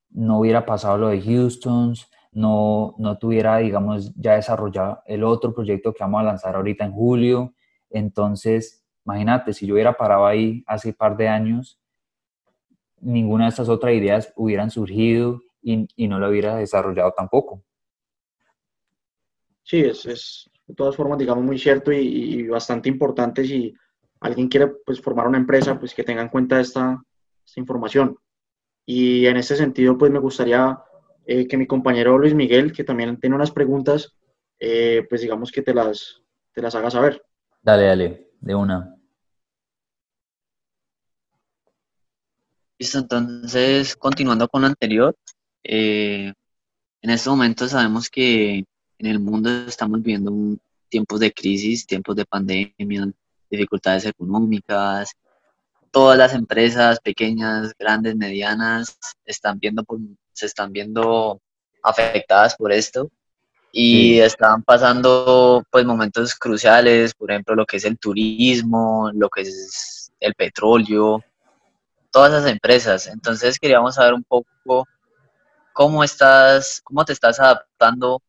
no 0.10 0.40
hubiera 0.40 0.66
pasado 0.66 0.98
lo 0.98 1.08
de 1.10 1.22
Houston, 1.22 1.94
no, 2.32 2.96
no 2.98 3.18
tuviera, 3.18 3.58
digamos, 3.58 4.14
ya 4.16 4.36
desarrollado 4.36 5.02
el 5.06 5.24
otro 5.24 5.54
proyecto 5.54 5.94
que 5.94 6.04
vamos 6.04 6.22
a 6.22 6.26
lanzar 6.26 6.56
ahorita 6.56 6.86
en 6.86 6.94
julio. 6.94 7.54
Entonces, 7.90 8.84
imagínate, 9.06 9.54
si 9.54 9.68
yo 9.68 9.76
hubiera 9.76 9.94
parado 9.94 10.26
ahí 10.26 10.64
hace 10.68 10.90
un 10.90 10.96
par 10.96 11.18
de 11.18 11.28
años, 11.28 11.81
ninguna 13.02 13.46
de 13.46 13.50
estas 13.50 13.70
otras 13.70 13.94
ideas 13.94 14.32
hubieran 14.36 14.72
surgido 14.72 15.42
y, 15.62 15.88
y 15.96 16.08
no 16.08 16.20
lo 16.20 16.30
hubiera 16.30 16.56
desarrollado 16.56 17.14
tampoco. 17.16 17.64
Sí, 19.64 19.80
es, 19.80 20.06
es 20.06 20.52
de 20.68 20.76
todas 20.76 20.96
formas, 20.96 21.18
digamos, 21.18 21.44
muy 21.44 21.58
cierto 21.58 21.92
y, 21.92 22.48
bastante 22.48 22.90
importante 22.90 23.44
si 23.44 23.74
alguien 24.22 24.48
quiere 24.48 24.68
pues, 24.86 25.02
formar 25.02 25.28
una 25.28 25.38
empresa, 25.38 25.80
pues 25.80 25.94
que 25.94 26.04
tenga 26.04 26.22
en 26.22 26.30
cuenta 26.30 26.60
esta, 26.60 27.02
esta 27.46 27.60
información. 27.60 28.18
Y 28.86 29.26
en 29.26 29.38
ese 29.38 29.56
sentido, 29.56 29.98
pues 29.98 30.12
me 30.12 30.20
gustaría 30.20 30.80
eh, 31.26 31.48
que 31.48 31.58
mi 31.58 31.68
compañero 31.68 32.18
Luis 32.18 32.34
Miguel, 32.34 32.72
que 32.72 32.84
también 32.84 33.20
tiene 33.20 33.36
unas 33.36 33.52
preguntas, 33.52 34.18
eh, 34.60 35.06
pues 35.10 35.22
digamos 35.22 35.52
que 35.52 35.62
te 35.62 35.74
las, 35.74 36.22
te 36.54 36.62
las 36.62 36.76
haga 36.76 36.90
saber. 36.90 37.22
Dale, 37.62 37.86
dale, 37.86 38.30
de 38.40 38.56
una. 38.56 38.96
Listo, 42.82 42.98
entonces, 42.98 43.96
continuando 43.96 44.48
con 44.48 44.64
lo 44.64 44.68
anterior, 44.68 45.16
eh, 45.64 46.34
en 47.04 47.10
este 47.12 47.30
momento 47.30 47.68
sabemos 47.68 48.10
que 48.10 48.66
en 48.98 49.06
el 49.06 49.20
mundo 49.20 49.52
estamos 49.68 50.02
viviendo 50.02 50.58
tiempos 50.90 51.20
de 51.20 51.32
crisis, 51.32 51.86
tiempos 51.86 52.16
de 52.16 52.26
pandemia, 52.26 53.12
dificultades 53.52 54.06
económicas, 54.08 55.12
todas 55.92 56.18
las 56.18 56.34
empresas 56.34 57.00
pequeñas, 57.00 57.72
grandes, 57.78 58.16
medianas, 58.16 58.98
están 59.26 59.60
viendo 59.60 59.84
por, 59.84 60.00
se 60.34 60.48
están 60.48 60.72
viendo 60.74 61.40
afectadas 61.84 62.56
por 62.56 62.72
esto 62.72 63.12
y 63.72 64.18
están 64.22 64.64
pasando 64.64 65.64
pues 65.70 65.86
momentos 65.86 66.34
cruciales, 66.34 67.14
por 67.14 67.30
ejemplo 67.30 67.54
lo 67.54 67.68
que 67.68 67.78
es 67.78 67.86
el 67.86 68.00
turismo, 68.00 69.12
lo 69.14 69.30
que 69.30 69.42
es 69.42 70.12
el 70.20 70.34
petróleo, 70.34 71.24
todas 72.12 72.34
esas 72.34 72.52
empresas. 72.52 73.08
Entonces 73.08 73.58
queríamos 73.58 73.96
saber 73.96 74.14
un 74.14 74.24
poco 74.24 74.86
cómo 75.74 76.04
estás, 76.04 76.82
cómo 76.84 77.04
te 77.06 77.14
estás 77.14 77.40
adaptando 77.40 78.22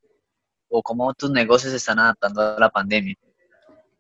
o 0.69 0.83
cómo 0.83 1.13
tus 1.15 1.31
negocios 1.31 1.75
están 1.75 1.99
adaptando 1.99 2.41
a 2.41 2.59
la 2.59 2.71
pandemia. 2.71 3.15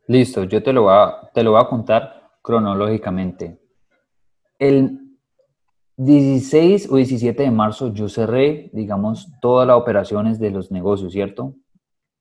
Listo, 0.07 0.45
yo 0.45 0.63
te 0.63 0.73
lo 0.73 0.83
voy 0.83 0.95
a, 0.95 1.31
te 1.33 1.43
lo 1.43 1.53
voy 1.53 1.61
a 1.61 1.69
contar 1.69 2.31
cronológicamente. 2.41 3.59
El 4.59 4.99
16 5.97 6.89
o 6.91 6.97
17 6.97 7.43
de 7.43 7.51
marzo 7.51 7.93
yo 7.93 8.09
cerré, 8.09 8.71
digamos, 8.73 9.29
todas 9.41 9.67
las 9.67 9.77
operaciones 9.77 10.39
de 10.39 10.51
los 10.51 10.71
negocios, 10.71 11.13
¿cierto? 11.13 11.55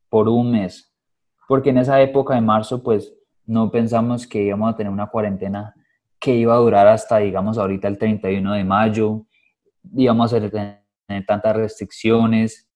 Por 0.09 0.27
un 0.27 0.51
mes. 0.51 0.93
Porque 1.47 1.69
en 1.69 1.79
esa 1.79 2.01
época 2.01 2.35
de 2.35 2.41
marzo, 2.41 2.83
pues, 2.83 3.13
no 3.45 3.71
pensamos 3.71 4.27
que 4.27 4.43
íbamos 4.43 4.73
a 4.73 4.77
tener 4.77 4.91
una 4.91 5.07
cuarentena 5.07 5.73
que 6.21 6.35
iba 6.35 6.53
a 6.53 6.59
durar 6.59 6.87
hasta, 6.87 7.17
digamos, 7.17 7.57
ahorita 7.57 7.87
el 7.87 7.97
31 7.97 8.53
de 8.53 8.63
mayo, 8.63 9.25
íbamos 9.95 10.31
a 10.31 10.39
tener 10.39 10.83
tantas 11.25 11.55
restricciones 11.55 12.69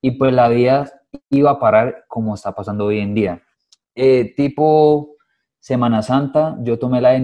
y 0.00 0.12
pues 0.12 0.32
la 0.32 0.48
vida 0.48 0.90
iba 1.28 1.50
a 1.50 1.58
parar 1.58 2.04
como 2.08 2.34
está 2.36 2.54
pasando 2.54 2.86
hoy 2.86 3.00
en 3.00 3.14
día. 3.14 3.42
Eh, 3.96 4.32
tipo 4.36 5.16
Semana 5.58 6.02
Santa, 6.02 6.56
yo 6.60 6.78
tomé 6.78 7.00
la, 7.00 7.16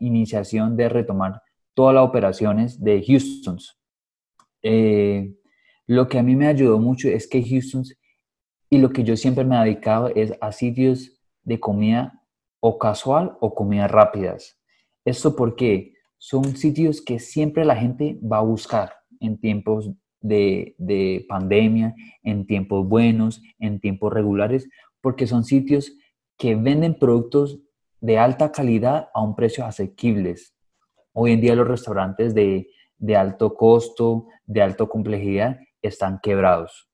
iniciación 0.00 0.76
de 0.76 0.88
retomar 0.88 1.40
todas 1.74 1.94
las 1.94 2.04
operaciones 2.04 2.82
de 2.82 3.04
Houston. 3.06 3.58
Eh, 4.62 5.36
lo 5.86 6.08
que 6.08 6.18
a 6.18 6.22
mí 6.22 6.34
me 6.34 6.48
ayudó 6.48 6.80
mucho 6.80 7.08
es 7.08 7.28
que 7.28 7.44
Houston, 7.44 7.84
y 8.68 8.78
lo 8.78 8.90
que 8.90 9.04
yo 9.04 9.16
siempre 9.16 9.44
me 9.44 9.56
he 9.56 9.64
dedicado 9.64 10.08
es 10.08 10.32
a 10.40 10.50
sitios 10.50 11.12
de 11.44 11.60
comida 11.60 12.24
o 12.60 12.76
casual 12.78 13.36
o 13.40 13.54
comida 13.54 13.86
rápidas. 13.86 14.59
Esto 15.04 15.36
porque 15.36 15.94
son 16.18 16.56
sitios 16.56 17.00
que 17.00 17.18
siempre 17.18 17.64
la 17.64 17.76
gente 17.76 18.18
va 18.20 18.38
a 18.38 18.42
buscar 18.42 18.92
en 19.20 19.38
tiempos 19.38 19.90
de, 20.20 20.74
de 20.78 21.24
pandemia, 21.28 21.94
en 22.22 22.46
tiempos 22.46 22.86
buenos, 22.86 23.42
en 23.58 23.80
tiempos 23.80 24.12
regulares, 24.12 24.68
porque 25.00 25.26
son 25.26 25.44
sitios 25.44 25.92
que 26.36 26.54
venden 26.54 26.98
productos 26.98 27.60
de 28.00 28.18
alta 28.18 28.50
calidad 28.50 29.08
a 29.12 29.22
un 29.22 29.36
precio 29.36 29.64
asequibles. 29.64 30.54
Hoy 31.12 31.32
en 31.32 31.40
día 31.40 31.54
los 31.54 31.68
restaurantes 31.68 32.34
de, 32.34 32.66
alto 33.14 33.54
costo, 33.54 34.26
de 34.46 34.62
alta 34.62 34.86
complejidad, 34.86 35.58
están 35.82 36.18
quebrados. 36.22 36.88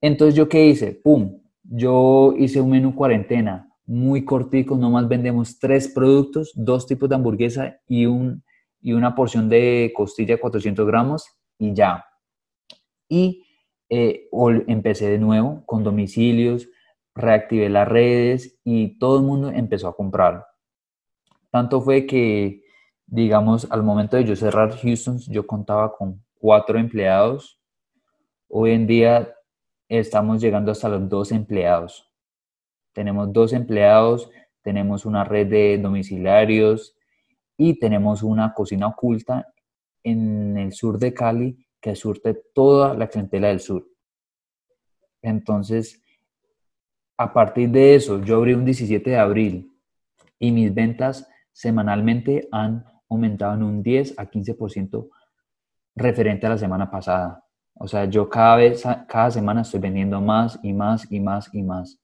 Entonces, 0.00 0.34
¿yo 0.34 0.48
qué 0.48 0.66
hice? 0.66 0.92
¡Pum! 0.92 1.40
Yo 1.62 2.34
hice 2.36 2.60
un 2.60 2.70
menú 2.70 2.94
cuarentena 2.94 3.69
muy 3.90 4.24
cortico, 4.24 4.76
nomás 4.76 5.08
vendemos 5.08 5.58
tres 5.58 5.88
productos, 5.88 6.52
dos 6.54 6.86
tipos 6.86 7.08
de 7.08 7.16
hamburguesa 7.16 7.80
y, 7.88 8.06
un, 8.06 8.44
y 8.80 8.92
una 8.92 9.14
porción 9.14 9.48
de 9.48 9.92
costilla 9.94 10.34
de 10.34 10.40
400 10.40 10.86
gramos 10.86 11.24
y 11.58 11.74
ya. 11.74 12.04
Y 13.08 13.44
eh, 13.88 14.28
empecé 14.68 15.08
de 15.08 15.18
nuevo 15.18 15.64
con 15.66 15.82
domicilios, 15.82 16.68
reactivé 17.16 17.68
las 17.68 17.88
redes 17.88 18.60
y 18.62 18.96
todo 18.98 19.18
el 19.18 19.24
mundo 19.24 19.50
empezó 19.50 19.88
a 19.88 19.96
comprar. 19.96 20.46
Tanto 21.50 21.80
fue 21.80 22.06
que 22.06 22.62
digamos, 23.10 23.66
al 23.70 23.82
momento 23.82 24.16
de 24.16 24.24
yo 24.24 24.36
cerrar 24.36 24.70
Houston, 24.78 25.18
yo 25.28 25.44
contaba 25.46 25.92
con 25.96 26.24
cuatro 26.38 26.78
empleados. 26.78 27.60
Hoy 28.48 28.70
en 28.70 28.86
día 28.86 29.34
estamos 29.88 30.40
llegando 30.40 30.70
hasta 30.70 30.88
los 30.88 31.08
dos 31.08 31.32
empleados. 31.32 32.09
Tenemos 32.92 33.32
dos 33.32 33.52
empleados, 33.52 34.30
tenemos 34.62 35.06
una 35.06 35.24
red 35.24 35.48
de 35.48 35.78
domiciliarios 35.78 36.96
y 37.56 37.78
tenemos 37.78 38.22
una 38.22 38.52
cocina 38.54 38.88
oculta 38.88 39.52
en 40.02 40.56
el 40.56 40.72
sur 40.72 40.98
de 40.98 41.12
Cali 41.14 41.66
que 41.80 41.94
surte 41.94 42.34
toda 42.54 42.94
la 42.94 43.08
clientela 43.08 43.48
del 43.48 43.60
sur. 43.60 43.86
Entonces, 45.22 46.02
a 47.16 47.32
partir 47.32 47.70
de 47.70 47.94
eso, 47.94 48.22
yo 48.22 48.36
abrí 48.36 48.54
un 48.54 48.64
17 48.64 49.10
de 49.10 49.18
abril 49.18 49.72
y 50.38 50.52
mis 50.52 50.72
ventas 50.72 51.28
semanalmente 51.52 52.48
han 52.50 52.84
aumentado 53.10 53.54
en 53.54 53.62
un 53.62 53.82
10 53.82 54.18
a 54.18 54.30
15% 54.30 55.10
referente 55.96 56.46
a 56.46 56.50
la 56.50 56.58
semana 56.58 56.90
pasada. 56.90 57.44
O 57.74 57.86
sea, 57.86 58.06
yo 58.06 58.28
cada 58.28 58.56
vez, 58.56 58.82
cada 59.06 59.30
semana 59.30 59.62
estoy 59.62 59.80
vendiendo 59.80 60.20
más 60.20 60.58
y 60.62 60.72
más 60.72 61.10
y 61.10 61.20
más 61.20 61.50
y 61.52 61.62
más. 61.62 61.99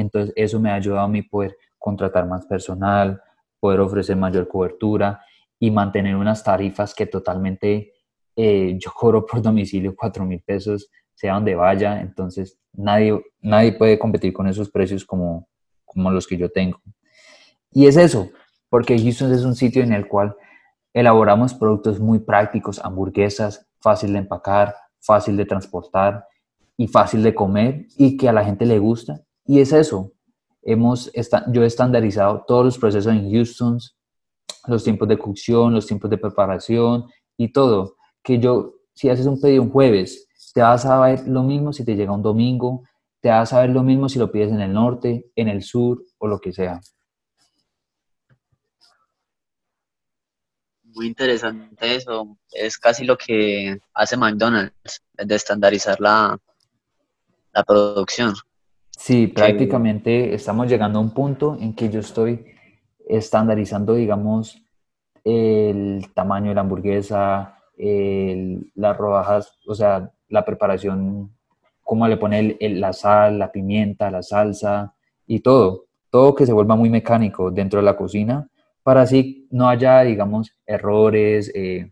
Entonces, 0.00 0.32
eso 0.36 0.60
me 0.60 0.70
ha 0.70 0.74
ayudado 0.74 1.04
a 1.04 1.08
mí 1.08 1.22
poder 1.22 1.56
contratar 1.78 2.26
más 2.26 2.46
personal, 2.46 3.20
poder 3.60 3.80
ofrecer 3.80 4.16
mayor 4.16 4.48
cobertura 4.48 5.20
y 5.58 5.70
mantener 5.70 6.16
unas 6.16 6.44
tarifas 6.44 6.94
que 6.94 7.06
totalmente 7.06 7.92
eh, 8.36 8.76
yo 8.78 8.90
cobro 8.92 9.24
por 9.24 9.40
domicilio 9.40 9.94
4 9.96 10.24
mil 10.24 10.40
pesos, 10.42 10.90
sea 11.14 11.34
donde 11.34 11.54
vaya. 11.54 12.00
Entonces, 12.00 12.58
nadie, 12.72 13.20
nadie 13.40 13.72
puede 13.72 13.98
competir 13.98 14.32
con 14.32 14.46
esos 14.46 14.70
precios 14.70 15.04
como, 15.04 15.48
como 15.84 16.10
los 16.10 16.26
que 16.26 16.36
yo 16.36 16.50
tengo. 16.50 16.80
Y 17.72 17.86
es 17.86 17.96
eso, 17.96 18.30
porque 18.68 18.98
Houston 18.98 19.32
es 19.32 19.44
un 19.44 19.54
sitio 19.54 19.82
en 19.82 19.92
el 19.92 20.06
cual 20.08 20.36
elaboramos 20.92 21.54
productos 21.54 22.00
muy 22.00 22.20
prácticos, 22.20 22.82
hamburguesas, 22.84 23.66
fácil 23.80 24.12
de 24.12 24.20
empacar, 24.20 24.74
fácil 25.00 25.36
de 25.36 25.44
transportar 25.44 26.26
y 26.76 26.88
fácil 26.88 27.22
de 27.22 27.34
comer 27.34 27.86
y 27.96 28.16
que 28.16 28.28
a 28.28 28.32
la 28.32 28.44
gente 28.44 28.66
le 28.66 28.78
gusta. 28.78 29.20
Y 29.46 29.60
es 29.60 29.72
eso. 29.72 30.12
Hemos, 30.62 31.10
yo 31.52 31.62
he 31.62 31.66
estandarizado 31.66 32.44
todos 32.46 32.64
los 32.64 32.78
procesos 32.78 33.12
en 33.12 33.30
Houston, 33.30 33.78
los 34.66 34.82
tiempos 34.82 35.08
de 35.08 35.18
cocción, 35.18 35.72
los 35.72 35.86
tiempos 35.86 36.10
de 36.10 36.18
preparación 36.18 37.06
y 37.36 37.52
todo. 37.52 37.96
Que 38.22 38.38
yo, 38.38 38.74
si 38.92 39.08
haces 39.08 39.26
un 39.26 39.40
pedido 39.40 39.62
un 39.62 39.70
jueves, 39.70 40.26
te 40.52 40.62
vas 40.62 40.84
a 40.84 41.00
ver 41.00 41.28
lo 41.28 41.42
mismo 41.42 41.72
si 41.72 41.84
te 41.84 41.94
llega 41.94 42.12
un 42.12 42.22
domingo, 42.22 42.82
te 43.20 43.28
vas 43.28 43.52
a 43.52 43.60
ver 43.60 43.70
lo 43.70 43.82
mismo 43.82 44.08
si 44.08 44.18
lo 44.18 44.32
pides 44.32 44.50
en 44.50 44.60
el 44.60 44.72
norte, 44.72 45.30
en 45.36 45.48
el 45.48 45.62
sur 45.62 46.02
o 46.18 46.26
lo 46.26 46.40
que 46.40 46.52
sea. 46.52 46.80
Muy 50.82 51.08
interesante 51.08 51.96
eso. 51.96 52.38
Es 52.50 52.78
casi 52.78 53.04
lo 53.04 53.16
que 53.16 53.78
hace 53.92 54.16
McDonald's, 54.16 55.02
de 55.12 55.34
estandarizar 55.34 56.00
la, 56.00 56.38
la 57.52 57.64
producción. 57.64 58.34
Sí, 58.96 59.26
prácticamente 59.26 60.34
estamos 60.34 60.68
llegando 60.68 60.98
a 60.98 61.02
un 61.02 61.12
punto 61.12 61.56
en 61.60 61.74
que 61.74 61.90
yo 61.90 62.00
estoy 62.00 62.46
estandarizando, 63.06 63.94
digamos, 63.94 64.62
el 65.22 66.12
tamaño 66.14 66.48
de 66.48 66.54
la 66.54 66.62
hamburguesa, 66.62 67.58
las 67.76 68.96
rodajas, 68.96 69.58
o 69.66 69.74
sea, 69.74 70.10
la 70.28 70.44
preparación, 70.44 71.36
cómo 71.82 72.08
le 72.08 72.16
pone 72.16 72.56
la 72.58 72.92
sal, 72.92 73.38
la 73.38 73.52
pimienta, 73.52 74.10
la 74.10 74.22
salsa 74.22 74.94
y 75.26 75.40
todo. 75.40 75.84
Todo 76.10 76.34
que 76.34 76.46
se 76.46 76.52
vuelva 76.52 76.74
muy 76.74 76.88
mecánico 76.88 77.50
dentro 77.50 77.80
de 77.80 77.84
la 77.84 77.96
cocina 77.96 78.48
para 78.82 79.02
así 79.02 79.48
no 79.50 79.68
haya, 79.68 80.02
digamos, 80.02 80.52
errores 80.64 81.50
eh, 81.54 81.90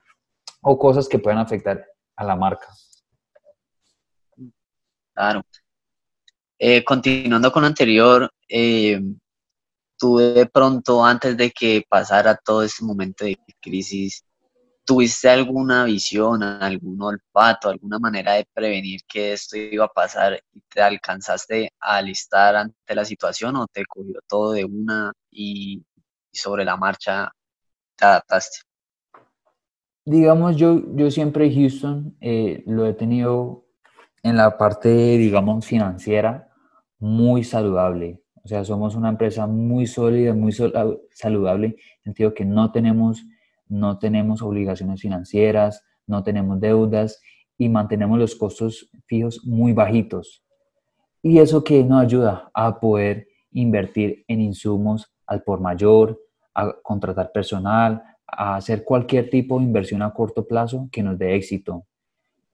o 0.63 0.79
cosas 0.79 1.09
que 1.09 1.19
puedan 1.19 1.41
afectar 1.41 1.85
a 2.15 2.25
la 2.25 2.37
marca. 2.37 2.69
Claro. 5.13 5.43
Eh, 6.67 6.83
continuando 6.83 7.53
con 7.53 7.61
lo 7.61 7.67
anterior, 7.67 8.31
eh, 8.49 8.99
tú 9.99 10.17
de 10.17 10.47
pronto, 10.47 11.05
antes 11.05 11.37
de 11.37 11.51
que 11.51 11.85
pasara 11.87 12.35
todo 12.43 12.63
este 12.63 12.83
momento 12.83 13.27
de 13.27 13.37
crisis, 13.61 14.25
¿tuviste 14.83 15.29
alguna 15.29 15.85
visión, 15.85 16.43
algún 16.43 17.03
olfato, 17.03 17.69
alguna 17.69 17.99
manera 17.99 18.33
de 18.33 18.47
prevenir 18.51 19.03
que 19.07 19.35
esto 19.35 19.59
iba 19.59 19.85
a 19.85 19.93
pasar 19.93 20.41
y 20.55 20.63
te 20.73 20.81
alcanzaste 20.81 21.71
a 21.79 21.97
alistar 21.97 22.57
ante 22.57 22.95
la 22.95 23.05
situación 23.05 23.57
o 23.57 23.67
te 23.67 23.85
cogió 23.85 24.21
todo 24.27 24.53
de 24.53 24.65
una 24.65 25.13
y 25.31 25.85
sobre 26.33 26.65
la 26.65 26.79
marcha 26.79 27.31
te 27.95 28.07
adaptaste? 28.07 28.61
Digamos, 30.07 30.57
yo, 30.57 30.81
yo 30.97 31.11
siempre 31.11 31.55
Houston 31.55 32.17
eh, 32.23 32.63
lo 32.67 32.87
he 32.87 32.95
tenido 32.95 33.67
en 34.23 34.39
la 34.39 34.57
parte, 34.57 34.89
digamos, 34.89 35.67
financiera 35.67 36.53
muy 37.05 37.45
saludable. 37.45 38.23
O 38.43 38.49
sea, 38.49 38.65
somos 38.65 38.95
una 38.95 39.11
empresa 39.11 39.47
muy 39.47 39.87
sólida, 39.87 40.33
muy 40.33 40.53
saludable, 40.53 41.67
en 41.67 41.75
el 41.75 42.03
sentido 42.03 42.33
que 42.33 42.47
no 42.47 42.73
tenemos, 42.73 43.27
no 43.69 43.99
tenemos 43.99 44.41
obligaciones 44.41 45.03
financieras, 45.03 45.85
no 46.07 46.23
tenemos 46.23 46.59
deudas 46.61 47.21
y 47.59 47.69
mantenemos 47.69 48.19
los 48.19 48.35
costos 48.35 48.91
fijos 49.05 49.45
muy 49.45 49.75
bajitos. 49.75 50.43
Y 51.21 51.41
eso 51.41 51.63
que 51.63 51.85
nos 51.85 52.03
ayuda 52.03 52.51
a 52.55 52.81
poder 52.81 53.29
invertir 53.53 54.25
en 54.27 54.41
insumos 54.41 55.13
al 55.27 55.43
por 55.43 55.61
mayor, 55.61 56.19
a 56.55 56.73
contratar 56.83 57.33
personal, 57.33 58.03
a 58.27 58.57
hacer 58.57 58.83
cualquier 58.83 59.29
tipo 59.29 59.59
de 59.59 59.65
inversión 59.65 60.01
a 60.01 60.15
corto 60.15 60.47
plazo 60.47 60.89
que 60.91 61.03
nos 61.03 61.19
dé 61.19 61.35
éxito. 61.35 61.85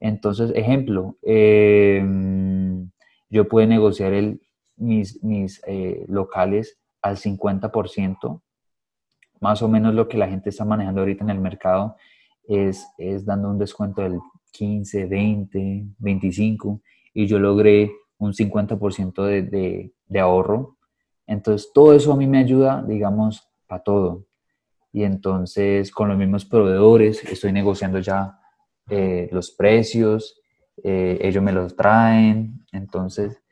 Entonces, 0.00 0.50
ejemplo, 0.56 1.18
em, 1.22 2.49
yo 3.30 3.48
puedo 3.48 3.66
negociar 3.66 4.12
mis, 4.76 5.22
mis 5.22 5.62
eh, 5.66 6.04
locales 6.08 6.78
al 7.00 7.16
50%, 7.16 8.42
más 9.40 9.62
o 9.62 9.68
menos 9.68 9.94
lo 9.94 10.08
que 10.08 10.18
la 10.18 10.28
gente 10.28 10.50
está 10.50 10.64
manejando 10.64 11.00
ahorita 11.00 11.24
en 11.24 11.30
el 11.30 11.40
mercado 11.40 11.96
es, 12.46 12.86
es 12.98 13.24
dando 13.24 13.48
un 13.48 13.58
descuento 13.58 14.02
del 14.02 14.18
15, 14.52 15.06
20, 15.06 15.86
25 15.98 16.82
y 17.14 17.26
yo 17.26 17.38
logré 17.38 17.90
un 18.18 18.34
50% 18.34 19.24
de, 19.24 19.42
de, 19.42 19.94
de 20.06 20.20
ahorro. 20.20 20.76
Entonces, 21.26 21.70
todo 21.72 21.94
eso 21.94 22.12
a 22.12 22.16
mí 22.16 22.26
me 22.26 22.38
ayuda, 22.38 22.84
digamos, 22.86 23.48
para 23.66 23.82
todo. 23.82 24.26
Y 24.92 25.04
entonces 25.04 25.90
con 25.92 26.08
los 26.08 26.18
mismos 26.18 26.44
proveedores 26.44 27.22
estoy 27.24 27.52
negociando 27.52 28.00
ya 28.00 28.38
eh, 28.88 29.28
los 29.30 29.52
precios, 29.52 30.39
eh, 30.84 31.18
ellos 31.20 31.42
me 31.42 31.52
los 31.52 31.76
traen, 31.76 32.64
entonces 32.72 33.42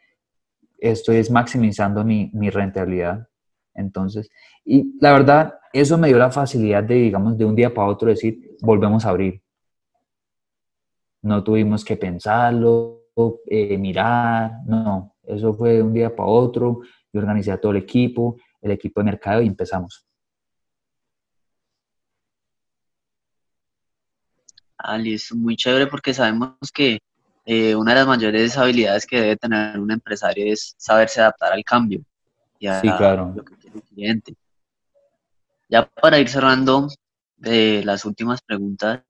esto 0.79 1.13
es 1.13 1.31
maximizando 1.31 2.05
mi, 2.05 2.31
mi, 2.33 2.51
rentabilidad. 2.51 3.29
Entonces, 3.75 4.31
y 4.65 4.97
la 5.01 5.13
verdad, 5.13 5.55
eso 5.73 5.99
me 5.99 6.09
dio 6.09 6.19
la 6.19 6.31
facilidad 6.31 6.85
de, 6.85 6.95
digamos, 6.95 7.37
de 7.37 7.45
un 7.45 7.55
día 7.55 7.73
para 7.73 7.89
otro 7.89 8.09
decir, 8.09 8.57
volvemos 8.61 9.05
a 9.05 9.11
abrir. 9.11 9.43
No 11.23 11.43
tuvimos 11.43 11.85
que 11.85 11.97
pensarlo, 11.97 12.99
eh, 13.47 13.77
mirar, 13.77 14.61
no, 14.67 15.17
eso 15.25 15.53
fue 15.55 15.75
de 15.75 15.83
un 15.83 15.93
día 15.93 16.15
para 16.15 16.29
otro, 16.29 16.81
yo 17.13 17.21
organizé 17.21 17.51
a 17.51 17.61
todo 17.61 17.73
el 17.73 17.79
equipo, 17.79 18.37
el 18.61 18.71
equipo 18.71 19.01
de 19.01 19.05
mercado 19.05 19.43
y 19.43 19.47
empezamos. 19.47 20.07
Ah, 24.77 24.97
listo, 24.97 25.35
muy 25.35 25.57
chévere 25.57 25.89
porque 25.89 26.15
sabemos 26.15 26.55
que 26.73 27.01
eh, 27.51 27.75
una 27.75 27.93
de 27.93 28.01
las 28.01 28.07
mayores 28.07 28.59
habilidades 28.59 29.07
que 29.07 29.23
debe 29.23 29.37
tener 29.39 29.81
un 29.81 29.91
empresario 29.91 30.53
es 30.53 30.75
saberse 30.77 31.23
adaptar 31.23 31.51
al 31.51 31.65
cambio 31.65 32.03
y 32.59 32.67
a 32.67 32.79
sí, 32.79 32.91
claro. 32.99 33.33
lo 33.35 33.43
que 33.43 33.57
quiere 33.57 33.77
el 33.79 33.83
cliente. 33.85 34.35
Ya 35.67 35.87
para 35.87 36.19
ir 36.19 36.29
cerrando 36.29 36.89
de 37.39 37.83
las 37.87 38.05
últimas 38.05 38.43
preguntas, 38.43 39.01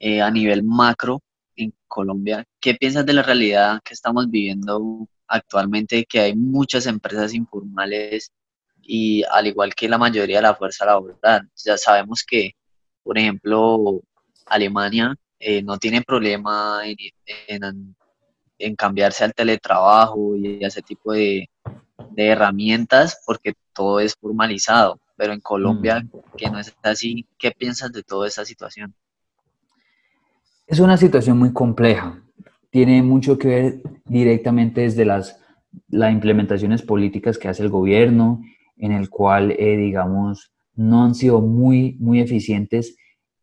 eh, 0.00 0.20
a 0.20 0.28
nivel 0.28 0.64
macro 0.64 1.22
en 1.54 1.72
Colombia, 1.86 2.44
¿qué 2.58 2.74
piensas 2.74 3.06
de 3.06 3.12
la 3.12 3.22
realidad 3.22 3.80
que 3.84 3.94
estamos 3.94 4.28
viviendo 4.28 5.06
actualmente, 5.28 6.06
que 6.06 6.18
hay 6.18 6.34
muchas 6.34 6.84
empresas 6.86 7.32
informales 7.32 8.32
y 8.82 9.22
al 9.30 9.46
igual 9.46 9.72
que 9.76 9.88
la 9.88 9.98
mayoría 9.98 10.38
de 10.38 10.42
la 10.42 10.56
fuerza 10.56 10.84
laboral? 10.84 11.48
Ya 11.64 11.78
sabemos 11.78 12.24
que, 12.28 12.56
por 13.04 13.16
ejemplo, 13.16 14.02
Alemania 14.46 15.16
eh, 15.38 15.62
no 15.62 15.78
tiene 15.78 16.02
problema 16.02 16.82
en, 16.86 17.94
cambiarse 18.76 19.24
al 19.24 19.34
teletrabajo 19.34 20.36
y 20.36 20.64
ese 20.64 20.82
tipo 20.82 21.12
de, 21.12 21.48
herramientas 22.16 23.20
porque 23.26 23.54
todo 23.72 24.00
es 24.00 24.14
formalizado. 24.14 25.00
Pero 25.16 25.32
en 25.32 25.40
Colombia, 25.40 26.00
mm. 26.00 26.36
que 26.36 26.50
no 26.50 26.58
es 26.58 26.74
así, 26.82 27.26
¿qué 27.38 27.50
piensas 27.52 27.92
de 27.92 28.02
toda 28.02 28.26
esa 28.26 28.44
situación? 28.44 28.94
Es 30.66 30.80
una 30.80 30.96
situación 30.96 31.38
muy 31.38 31.52
compleja. 31.52 32.20
Tiene 32.70 33.02
mucho 33.02 33.38
que 33.38 33.48
ver 33.48 33.82
directamente 34.04 34.80
desde 34.82 35.04
las, 35.04 35.38
las 35.88 36.12
implementaciones 36.12 36.82
políticas 36.82 37.38
que 37.38 37.48
hace 37.48 37.62
el 37.62 37.68
gobierno, 37.68 38.42
en 38.76 38.92
el 38.92 39.08
cual, 39.08 39.52
eh, 39.52 39.76
digamos, 39.76 40.52
no 40.74 41.04
han 41.04 41.14
sido 41.14 41.40
muy, 41.40 41.96
muy 42.00 42.20
eficientes 42.20 42.96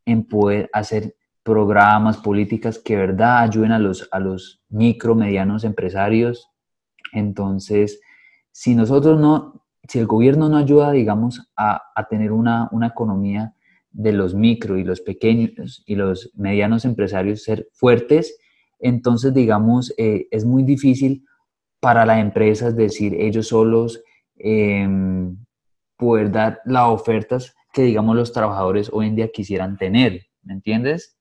en 0.05 0.23
poder 0.23 0.69
hacer 0.73 1.15
programas, 1.43 2.17
políticas 2.17 2.79
que 2.79 2.95
verdad 2.95 3.39
ayuden 3.39 3.71
a 3.71 3.79
los, 3.79 4.07
a 4.11 4.19
los 4.19 4.61
micro, 4.69 5.15
medianos 5.15 5.63
empresarios. 5.63 6.49
Entonces, 7.13 7.99
si 8.51 8.75
nosotros 8.75 9.19
no, 9.19 9.65
si 9.87 9.99
el 9.99 10.07
gobierno 10.07 10.49
no 10.49 10.57
ayuda, 10.57 10.91
digamos, 10.91 11.51
a, 11.55 11.81
a 11.95 12.07
tener 12.07 12.31
una, 12.31 12.69
una 12.71 12.87
economía 12.87 13.55
de 13.91 14.13
los 14.13 14.33
micro 14.33 14.77
y 14.77 14.83
los 14.83 15.01
pequeños 15.01 15.83
y 15.85 15.95
los 15.95 16.31
medianos 16.35 16.85
empresarios 16.85 17.43
ser 17.43 17.67
fuertes, 17.73 18.37
entonces, 18.79 19.33
digamos, 19.33 19.93
eh, 19.97 20.27
es 20.31 20.43
muy 20.43 20.63
difícil 20.63 21.25
para 21.79 22.05
las 22.05 22.19
empresas 22.19 22.75
decir 22.75 23.13
ellos 23.15 23.47
solos 23.49 24.03
em, 24.37 25.37
poder 25.97 26.31
dar 26.31 26.61
las 26.65 26.87
ofertas 26.89 27.55
que, 27.73 27.83
digamos, 27.83 28.15
los 28.15 28.33
trabajadores 28.33 28.89
hoy 28.91 29.07
en 29.07 29.15
día 29.15 29.31
quisieran 29.31 29.77
tener, 29.77 30.21
¿me 30.41 30.53
entiendes? 30.53 31.15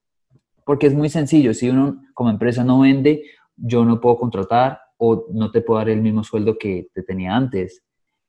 Porque 0.65 0.87
es 0.87 0.95
muy 0.95 1.09
sencillo, 1.09 1.55
si 1.55 1.69
uno 1.71 2.03
como 2.15 2.31
empresa 2.31 2.65
no 2.65 2.81
vende, 2.81 3.25
yo 3.57 3.85
no 3.85 4.01
puedo 4.01 4.17
contratar 4.19 4.81
o 4.97 5.27
no 5.33 5.51
te 5.51 5.61
puedo 5.63 5.79
dar 5.79 5.89
el 5.89 6.03
mismo 6.03 6.25
sueldo 6.25 6.59
que 6.59 6.89
te 6.93 7.03
tenía 7.03 7.35
antes. 7.35 7.83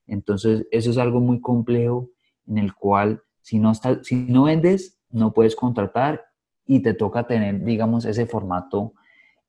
Entonces, 0.08 0.68
eso 0.72 0.90
es 0.90 0.98
algo 0.98 1.20
muy 1.20 1.42
complejo 1.42 2.10
en 2.48 2.58
el 2.58 2.74
cual 2.74 3.22
si 3.42 3.60
no, 3.60 3.72
está, 3.72 4.04
si 4.04 4.16
no 4.16 4.44
vendes, 4.44 5.00
no 5.10 5.34
puedes 5.34 5.56
contratar 5.56 6.24
y 6.66 6.82
te 6.82 6.94
toca 6.94 7.28
tener, 7.28 7.64
digamos, 7.64 8.06
ese 8.06 8.26
formato 8.26 8.94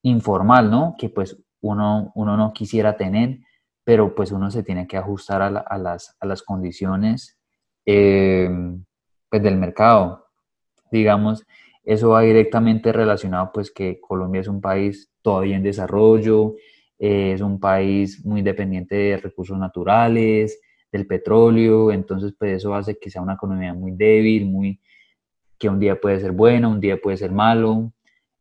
informal, 0.03 0.71
¿no? 0.71 0.97
Que 0.99 1.09
pues 1.09 1.41
uno, 1.61 2.11
uno 2.15 2.37
no 2.37 2.53
quisiera 2.53 2.97
tener, 2.97 3.39
pero 3.85 4.15
pues 4.15 4.33
uno 4.33 4.51
se 4.51 4.63
tiene 4.63 4.87
que 4.87 4.97
ajustar 4.97 5.43
a, 5.43 5.51
las, 5.79 6.17
a 6.19 6.27
las, 6.27 6.43
condiciones 6.43 7.39
eh, 7.87 8.51
pues 9.29 9.43
del 9.43 9.57
mercado. 9.57 10.27
Digamos, 10.91 11.45
eso 11.85 12.11
va 12.11 12.23
directamente 12.23 12.93
relacionado 12.93 13.51
pues 13.53 13.71
que 13.71 14.01
Colombia 14.01 14.41
es 14.41 14.49
un 14.49 14.61
país 14.61 15.13
todavía 15.23 15.57
en 15.57 15.63
desarrollo, 15.63 16.55
eh, 16.99 17.33
es 17.33 17.41
un 17.41 17.59
país 17.59 18.25
muy 18.25 18.43
dependiente 18.43 18.95
de 18.95 19.17
recursos 19.17 19.59
naturales, 19.59 20.61
del 20.93 21.07
petróleo, 21.07 21.91
entonces 21.91 22.35
pues 22.39 22.59
eso 22.59 22.75
hace 22.75 22.99
que 22.99 23.11
sea 23.11 23.23
una 23.23 23.35
economía 23.35 23.75
muy 23.75 23.93
débil, 23.93 24.47
muy 24.47 24.81
que 25.59 25.69
un 25.69 25.81
día 25.81 26.01
puede 26.01 26.21
ser 26.21 26.33
bueno, 26.33 26.71
un 26.71 26.81
día 26.81 27.01
puede 27.01 27.17
ser 27.17 27.33
malo, 27.33 27.93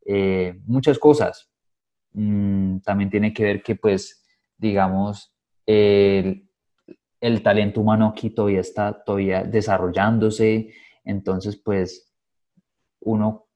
eh, 0.05 0.59
muchas 0.65 0.99
cosas. 0.99 1.49
Mm, 2.13 2.79
también 2.79 3.09
tiene 3.09 3.33
que 3.33 3.43
ver 3.43 3.63
que 3.63 3.75
pues 3.75 4.25
digamos 4.57 5.33
el, 5.65 6.49
el, 7.21 7.41
talento 7.41 7.79
humano 7.79 8.07
aquí 8.07 8.31
todavía 8.31 8.59
está 8.59 9.03
todavía 9.03 9.43
desarrollándose, 9.43 10.73
entonces 11.05 11.55
pues 11.55 12.10
uno 13.01 13.47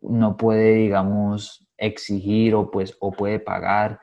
no 0.00 0.36
puede 0.36 0.74
digamos 0.74 1.68
exigir 1.76 2.54
o 2.54 2.70
pues 2.70 2.96
o 3.00 3.12
puede 3.12 3.38
pagar 3.38 4.00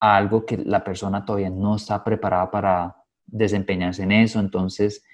algo 0.00 0.46
que 0.46 0.56
la 0.58 0.84
persona 0.84 1.24
todavía 1.24 1.50
no 1.50 1.76
está 1.76 2.04
preparada 2.04 2.50
para 2.50 2.96
desempeñarse 3.26 4.02
en 4.02 4.12
eso. 4.12 4.40
Entonces, 4.40 5.04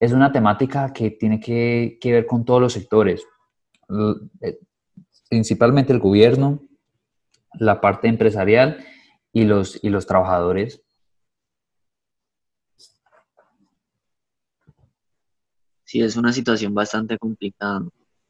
es 0.00 0.12
una 0.12 0.32
temática 0.32 0.92
que 0.92 1.10
tiene 1.10 1.40
que, 1.40 1.98
ver 2.02 2.26
con 2.26 2.44
todos 2.44 2.60
los 2.60 2.72
sectores, 2.72 3.26
eh, 4.40 4.58
principalmente 5.28 5.92
el 5.92 6.00
gobierno, 6.00 6.60
la 7.54 7.80
parte 7.80 8.08
empresarial 8.08 8.84
y 9.32 9.44
los, 9.44 9.82
y 9.82 9.88
los 9.88 10.06
trabajadores. 10.06 10.82
Sí, 15.84 16.00
es 16.00 16.16
una 16.16 16.32
situación 16.32 16.74
bastante 16.74 17.18
complicada. 17.18 17.82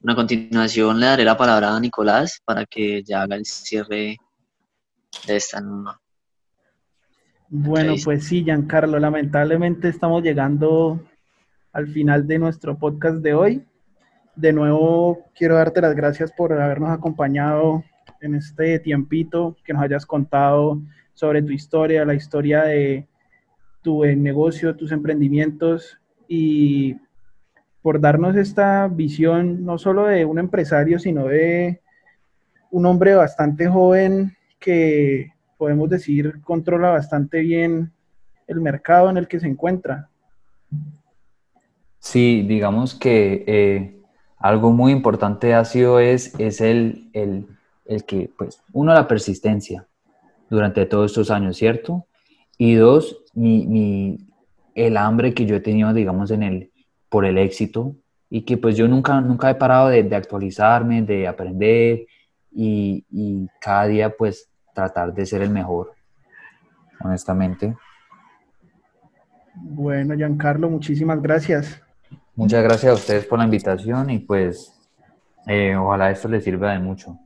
A 0.07 0.15
continuación 0.15 1.01
le 1.01 1.07
daré 1.07 1.25
la 1.25 1.37
palabra 1.37 1.75
a 1.75 1.81
Nicolás 1.81 2.41
para 2.45 2.67
que 2.67 3.03
ya 3.03 3.23
haga 3.23 3.37
el 3.37 3.47
cierre 3.47 4.19
de 5.27 5.37
esta 5.37 5.63
bueno, 7.49 7.95
pues 8.03 8.25
sí, 8.25 8.43
Giancarlo, 8.43 8.99
lamentablemente 8.99 9.89
estamos 9.89 10.25
llegando 10.25 11.01
al 11.73 11.87
final 11.87 12.27
de 12.27 12.39
nuestro 12.39 12.77
podcast 12.77 13.19
de 13.19 13.33
hoy. 13.35 13.65
De 14.35 14.53
nuevo, 14.53 15.27
quiero 15.37 15.55
darte 15.55 15.81
las 15.81 15.95
gracias 15.95 16.33
por 16.33 16.53
habernos 16.53 16.91
acompañado 16.91 17.85
en 18.21 18.35
este 18.35 18.81
tiempito, 18.81 19.57
que 19.65 19.73
nos 19.73 19.83
hayas 19.83 20.05
contado 20.05 20.83
sobre 21.13 21.43
tu 21.43 21.53
historia, 21.53 22.05
la 22.05 22.15
historia 22.15 22.65
de 22.65 23.07
tu 23.83 24.05
negocio, 24.05 24.75
tus 24.75 24.91
emprendimientos 24.91 25.99
y 26.27 26.97
por 27.85 28.01
darnos 28.01 28.35
esta 28.37 28.89
visión 28.89 29.63
no 29.63 29.77
solo 29.77 30.07
de 30.07 30.25
un 30.25 30.39
empresario, 30.39 30.99
sino 30.99 31.27
de 31.27 31.83
un 32.71 32.87
hombre 32.87 33.15
bastante 33.15 33.69
joven 33.69 34.35
que 34.59 35.33
podemos 35.59 35.91
decir, 35.91 36.41
controla 36.41 36.89
bastante 36.89 37.41
bien 37.41 37.93
el 38.47 38.63
mercado 38.63 39.11
en 39.11 39.19
el 39.19 39.29
que 39.29 39.39
se 39.39 39.49
encuentra. 39.49 40.09
Sí, 41.99 42.47
digamos 42.49 42.95
que 42.95 43.45
eh, 43.47 44.01
algo 44.39 44.71
muy 44.71 44.91
importante 44.91 45.53
ha 45.53 45.67
sido 45.67 46.01
es, 46.01 46.35
es 46.41 46.63
el, 46.63 47.11
el, 47.13 47.47
el, 47.85 48.05
que, 48.05 48.31
pues, 48.39 48.63
uno, 48.73 48.95
la 48.95 49.07
persistencia 49.07 49.87
durante 50.49 50.87
todos 50.87 51.11
estos 51.11 51.31
años, 51.31 51.59
¿cierto? 51.59 52.07
Y 52.57 52.77
dos, 52.77 53.25
mi, 53.35 53.67
mi, 53.67 54.27
el 54.75 54.97
hambre 54.97 55.35
que 55.35 55.45
yo 55.45 55.57
he 55.57 55.61
tenido, 55.61 55.93
digamos, 55.93 56.31
en 56.31 56.45
el, 56.45 56.71
por 57.15 57.25
el 57.25 57.39
éxito 57.39 57.95
y 58.29 58.43
que 58.43 58.57
pues 58.57 58.77
yo 58.77 58.89
nunca, 58.89 59.21
nunca 59.21 59.49
he 59.49 59.55
parado 59.55 59.89
de, 59.89 60.03
de 60.03 60.17
actualizarme, 60.17 61.01
de 61.03 61.29
aprender 61.29 62.07
y, 62.51 63.05
y, 63.09 63.47
cada 63.61 63.87
día 63.87 64.11
pues 64.11 64.51
tratar 64.75 65.15
de 65.15 65.25
ser 65.25 65.41
el 65.43 65.51
mejor, 65.51 65.93
honestamente. 66.99 67.77
Bueno, 69.55 70.17
Giancarlo, 70.17 70.69
muchísimas 70.69 71.23
gracias. 71.23 71.81
Muchas 72.35 72.65
gracias 72.65 72.91
a 72.91 72.95
ustedes 72.95 73.27
por 73.27 73.39
la 73.39 73.45
invitación 73.45 74.11
y 74.11 74.19
pues 74.19 74.77
eh, 75.47 75.77
ojalá 75.77 76.11
esto 76.11 76.27
les 76.27 76.43
sirva 76.43 76.73
de 76.73 76.81
mucho. 76.81 77.17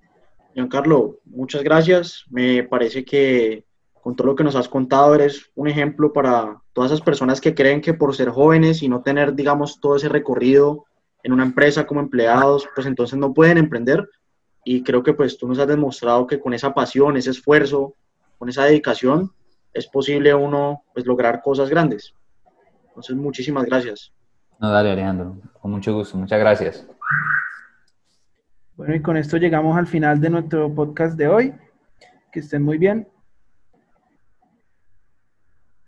Giancarlo, 0.53 1.20
muchas 1.24 1.62
gracias. 1.64 2.27
Me 2.29 2.62
parece 2.62 3.07
que 3.07 3.64
con 4.02 4.16
todo 4.16 4.28
lo 4.28 4.37
que 4.37 4.44
nos 4.44 4.56
has 4.56 4.68
contado 4.68 5.14
eres 5.14 5.50
un 5.54 5.68
ejemplo 5.68 6.12
para 6.12 6.61
todas 6.72 6.90
esas 6.92 7.04
personas 7.04 7.40
que 7.40 7.54
creen 7.54 7.80
que 7.80 7.94
por 7.94 8.14
ser 8.14 8.30
jóvenes 8.30 8.82
y 8.82 8.88
no 8.88 9.02
tener, 9.02 9.34
digamos, 9.34 9.80
todo 9.80 9.96
ese 9.96 10.08
recorrido 10.08 10.87
en 11.22 11.32
una 11.32 11.44
empresa 11.44 11.87
como 11.87 12.00
empleados, 12.00 12.68
pues 12.74 12.87
entonces 12.87 13.18
no 13.18 13.34
pueden 13.34 13.58
emprender 13.58 14.08
y 14.64 14.82
creo 14.82 15.02
que 15.02 15.14
pues 15.14 15.38
tú 15.38 15.48
nos 15.48 15.58
has 15.58 15.66
demostrado 15.66 16.26
que 16.26 16.40
con 16.40 16.54
esa 16.54 16.74
pasión, 16.74 17.16
ese 17.16 17.30
esfuerzo, 17.30 17.94
con 18.38 18.48
esa 18.48 18.64
dedicación, 18.64 19.32
es 19.72 19.87
posible 19.87 20.34
uno 20.34 20.82
pues 20.92 21.06
lograr 21.06 21.42
cosas 21.42 21.70
grandes. 21.70 22.14
Entonces, 22.88 23.16
muchísimas 23.16 23.64
gracias. 23.64 24.12
No, 24.58 24.70
dale 24.70 24.90
Alejandro, 24.90 25.37
con 25.61 25.70
mucho 25.70 25.94
gusto, 25.94 26.18
muchas 26.18 26.38
gracias. 26.38 26.87
Bueno, 28.76 28.94
y 28.94 29.02
con 29.02 29.16
esto 29.16 29.37
llegamos 29.37 29.76
al 29.76 29.87
final 29.87 30.20
de 30.20 30.30
nuestro 30.30 30.72
podcast 30.72 31.16
de 31.16 31.28
hoy. 31.28 31.54
Que 32.30 32.40
estén 32.40 32.62
muy 32.62 32.78
bien. 32.78 33.08